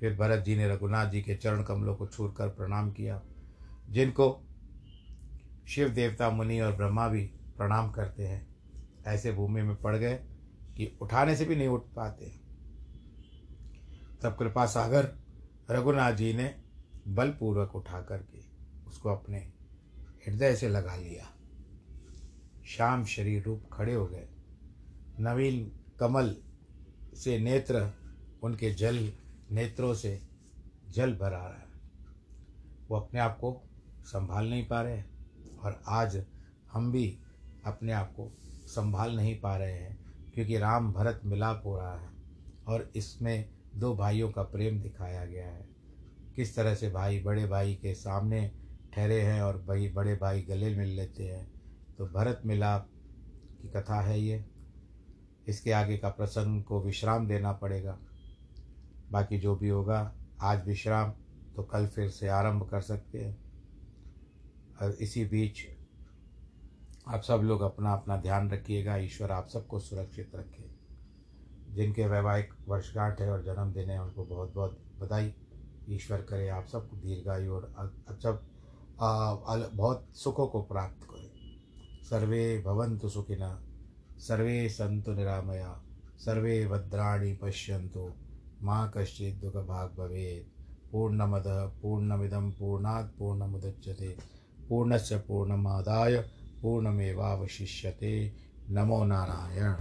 फिर 0.00 0.16
भरत 0.16 0.44
जी 0.44 0.56
ने 0.56 0.68
रघुनाथ 0.68 1.06
जी 1.06 1.22
के 1.22 1.34
चरण 1.34 1.62
कमलों 1.62 1.96
को 1.96 2.06
छूर 2.06 2.34
कर 2.36 2.48
प्रणाम 2.48 2.90
किया, 2.90 3.22
जिनको 3.90 4.46
शिव 5.68 5.88
देवता, 5.88 6.30
मुनि 6.30 6.60
और 6.60 6.72
ब्रह्मा 6.72 7.08
भी 7.08 7.26
प्रणाम 7.56 7.90
करते 7.90 8.26
हैं। 8.26 8.56
ऐसे 9.06 9.32
भूमि 9.32 9.62
में 9.62 9.76
पड़ 9.76 9.96
गए 9.96 10.14
कि 10.76 10.98
उठाने 11.02 11.36
से 11.36 11.44
भी 11.44 11.56
नहीं 11.56 11.68
उठ 11.68 11.82
पाते। 11.96 12.40
तब 14.22 14.36
कृपा 14.38 14.66
सागर 14.66 15.14
रघुनाथ 15.70 16.12
जी 16.12 16.34
ने 16.34 16.62
बलपूर्वक 17.08 17.76
उठा 17.76 18.02
करके 18.02 18.38
उसको 18.86 19.08
अपने 19.08 19.52
हृदय 20.28 20.56
से 20.56 20.68
लगा 20.68 20.96
लिया। 20.96 21.26
शाम 22.66 23.04
शरीर 23.04 23.42
रूप 23.42 23.70
खड़े 23.72 23.94
हो 23.94 24.06
गए। 24.06 24.28
नवीन 25.20 25.79
कमल 26.00 26.36
से 27.14 27.38
नेत्र, 27.38 27.90
उनके 28.42 28.70
जल 28.70 29.12
नेत्रों 29.50 29.94
से 29.94 30.20
जल 30.90 31.12
भरा 31.14 31.38
रहा 31.38 31.48
है। 31.48 31.68
वो 32.88 32.96
अपने 32.96 33.20
आप 33.20 33.36
को 33.40 33.62
संभाल 34.04 34.50
नहीं 34.50 34.66
पा 34.68 34.82
रहे 34.82 35.02
और 35.64 35.80
आज 35.88 36.24
हम 36.72 36.92
भी 36.92 37.18
अपने 37.66 37.92
आप 37.92 38.12
को 38.12 38.30
संभाल 38.66 39.16
नहीं 39.16 39.40
पा 39.40 39.56
रहे 39.56 39.72
हैं 39.72 39.98
क्योंकि 40.34 40.58
राम 40.58 40.92
भरत 40.92 41.20
मिलाप 41.24 41.62
हो 41.64 41.76
रहा 41.78 41.94
है 41.94 42.08
और 42.66 42.90
इसमें 42.96 43.48
दो 43.76 43.94
भाइयों 43.96 44.30
का 44.30 44.42
प्रेम 44.42 44.80
दिखाया 44.80 45.24
गया 45.24 45.46
है। 45.46 45.68
किस 46.36 46.56
तरह 46.56 46.74
से 46.74 46.90
भाई 46.90 47.20
बड़े 47.20 47.46
भाई 47.46 47.74
के 47.74 47.94
सामने 47.94 48.50
ठहरे 48.92 49.20
हैं 49.20 49.42
और 49.42 49.62
भाई 49.62 49.88
बड़े 49.88 50.14
भाई 50.16 50.42
गले 50.42 50.74
मिल 50.76 50.88
लेते 50.88 51.24
हैं 51.24 51.46
तो 51.98 52.06
भरत 52.06 52.42
मिलाप 52.46 52.88
की 53.62 53.68
कथा 53.68 54.00
है 54.00 54.20
ये। 54.20 54.44
इसके 55.48 55.72
आगे 55.72 55.98
का 55.98 56.08
प्रसंग 56.08 56.62
को 56.64 56.80
विश्राम 56.82 57.26
देना 57.28 57.52
पड़ेगा। 57.52 57.98
बाकी 59.10 59.38
जो 59.38 59.56
भी 59.56 59.68
होगा, 59.68 60.14
आज 60.40 60.66
विश्राम 60.66 61.12
तो 61.56 61.62
कल 61.62 61.86
फिर 61.86 62.08
से 62.10 62.28
आरंभ 62.28 62.68
कर 62.68 62.80
सकते 62.80 63.24
हैं। 63.24 63.38
और 64.82 64.90
इसी 64.90 65.24
बीच 65.24 65.58
आप 67.08 67.22
सब 67.22 67.40
लोग 67.44 67.60
अपना 67.60 67.92
अपना 67.92 68.16
ध्यान 68.16 68.50
रखिएगा, 68.50 68.96
ईश्वर 68.96 69.30
आप 69.30 69.48
सबको 69.48 69.78
सुरक्षित 69.78 70.34
रखे। 70.34 70.64
जिनके 71.74 72.06
वैवाहिक 72.06 72.54
वर्षगांठ 72.68 73.20
है 73.20 73.30
और 73.30 73.42
जन्मदिन 73.42 73.90
है, 73.90 74.02
उनको 74.02 74.24
बहुत 74.24 74.54
बहुत 74.54 74.78
बधाई। 74.98 75.34
ईश्वर 75.88 76.22
करे 76.22 76.48
आप 76.48 76.66
सबको 76.66 76.96
दीर्घायु 76.96 77.52
और 77.52 77.74
अच्छा 78.08 78.30
बहुत 79.74 80.08
सुखों 80.14 80.46
को 80.46 80.62
प्राप्त 80.62 81.04
करें। 81.04 81.30
सर्वे 82.02 82.62
भवन्तु 82.62 83.08
सुखिना 83.08 83.62
सर्वे 84.20 84.68
सन्तु 84.68 85.12
निरामया, 85.12 85.82
सर्वे 86.18 86.66
भद्राणि 86.66 87.32
पश्यन्तु, 87.42 88.12
मा 88.62 88.86
कश्चित् 88.86 89.40
दुःखभाग् 89.40 89.96
भवेत्। 89.98 90.60
पूर्णमदः, 90.92 91.66
पूर्णमिदं 91.66 92.50
पूर्णात् 92.50 93.18
पूर्णमुदच्यते, 93.18 94.16
पूर्णस्य 94.68 95.16
पूर्णमादाय 95.16 96.16
पूर्णमेवावशिष्यते। 96.62 98.36
नमो 98.70 99.04
नारायण। 99.04 99.76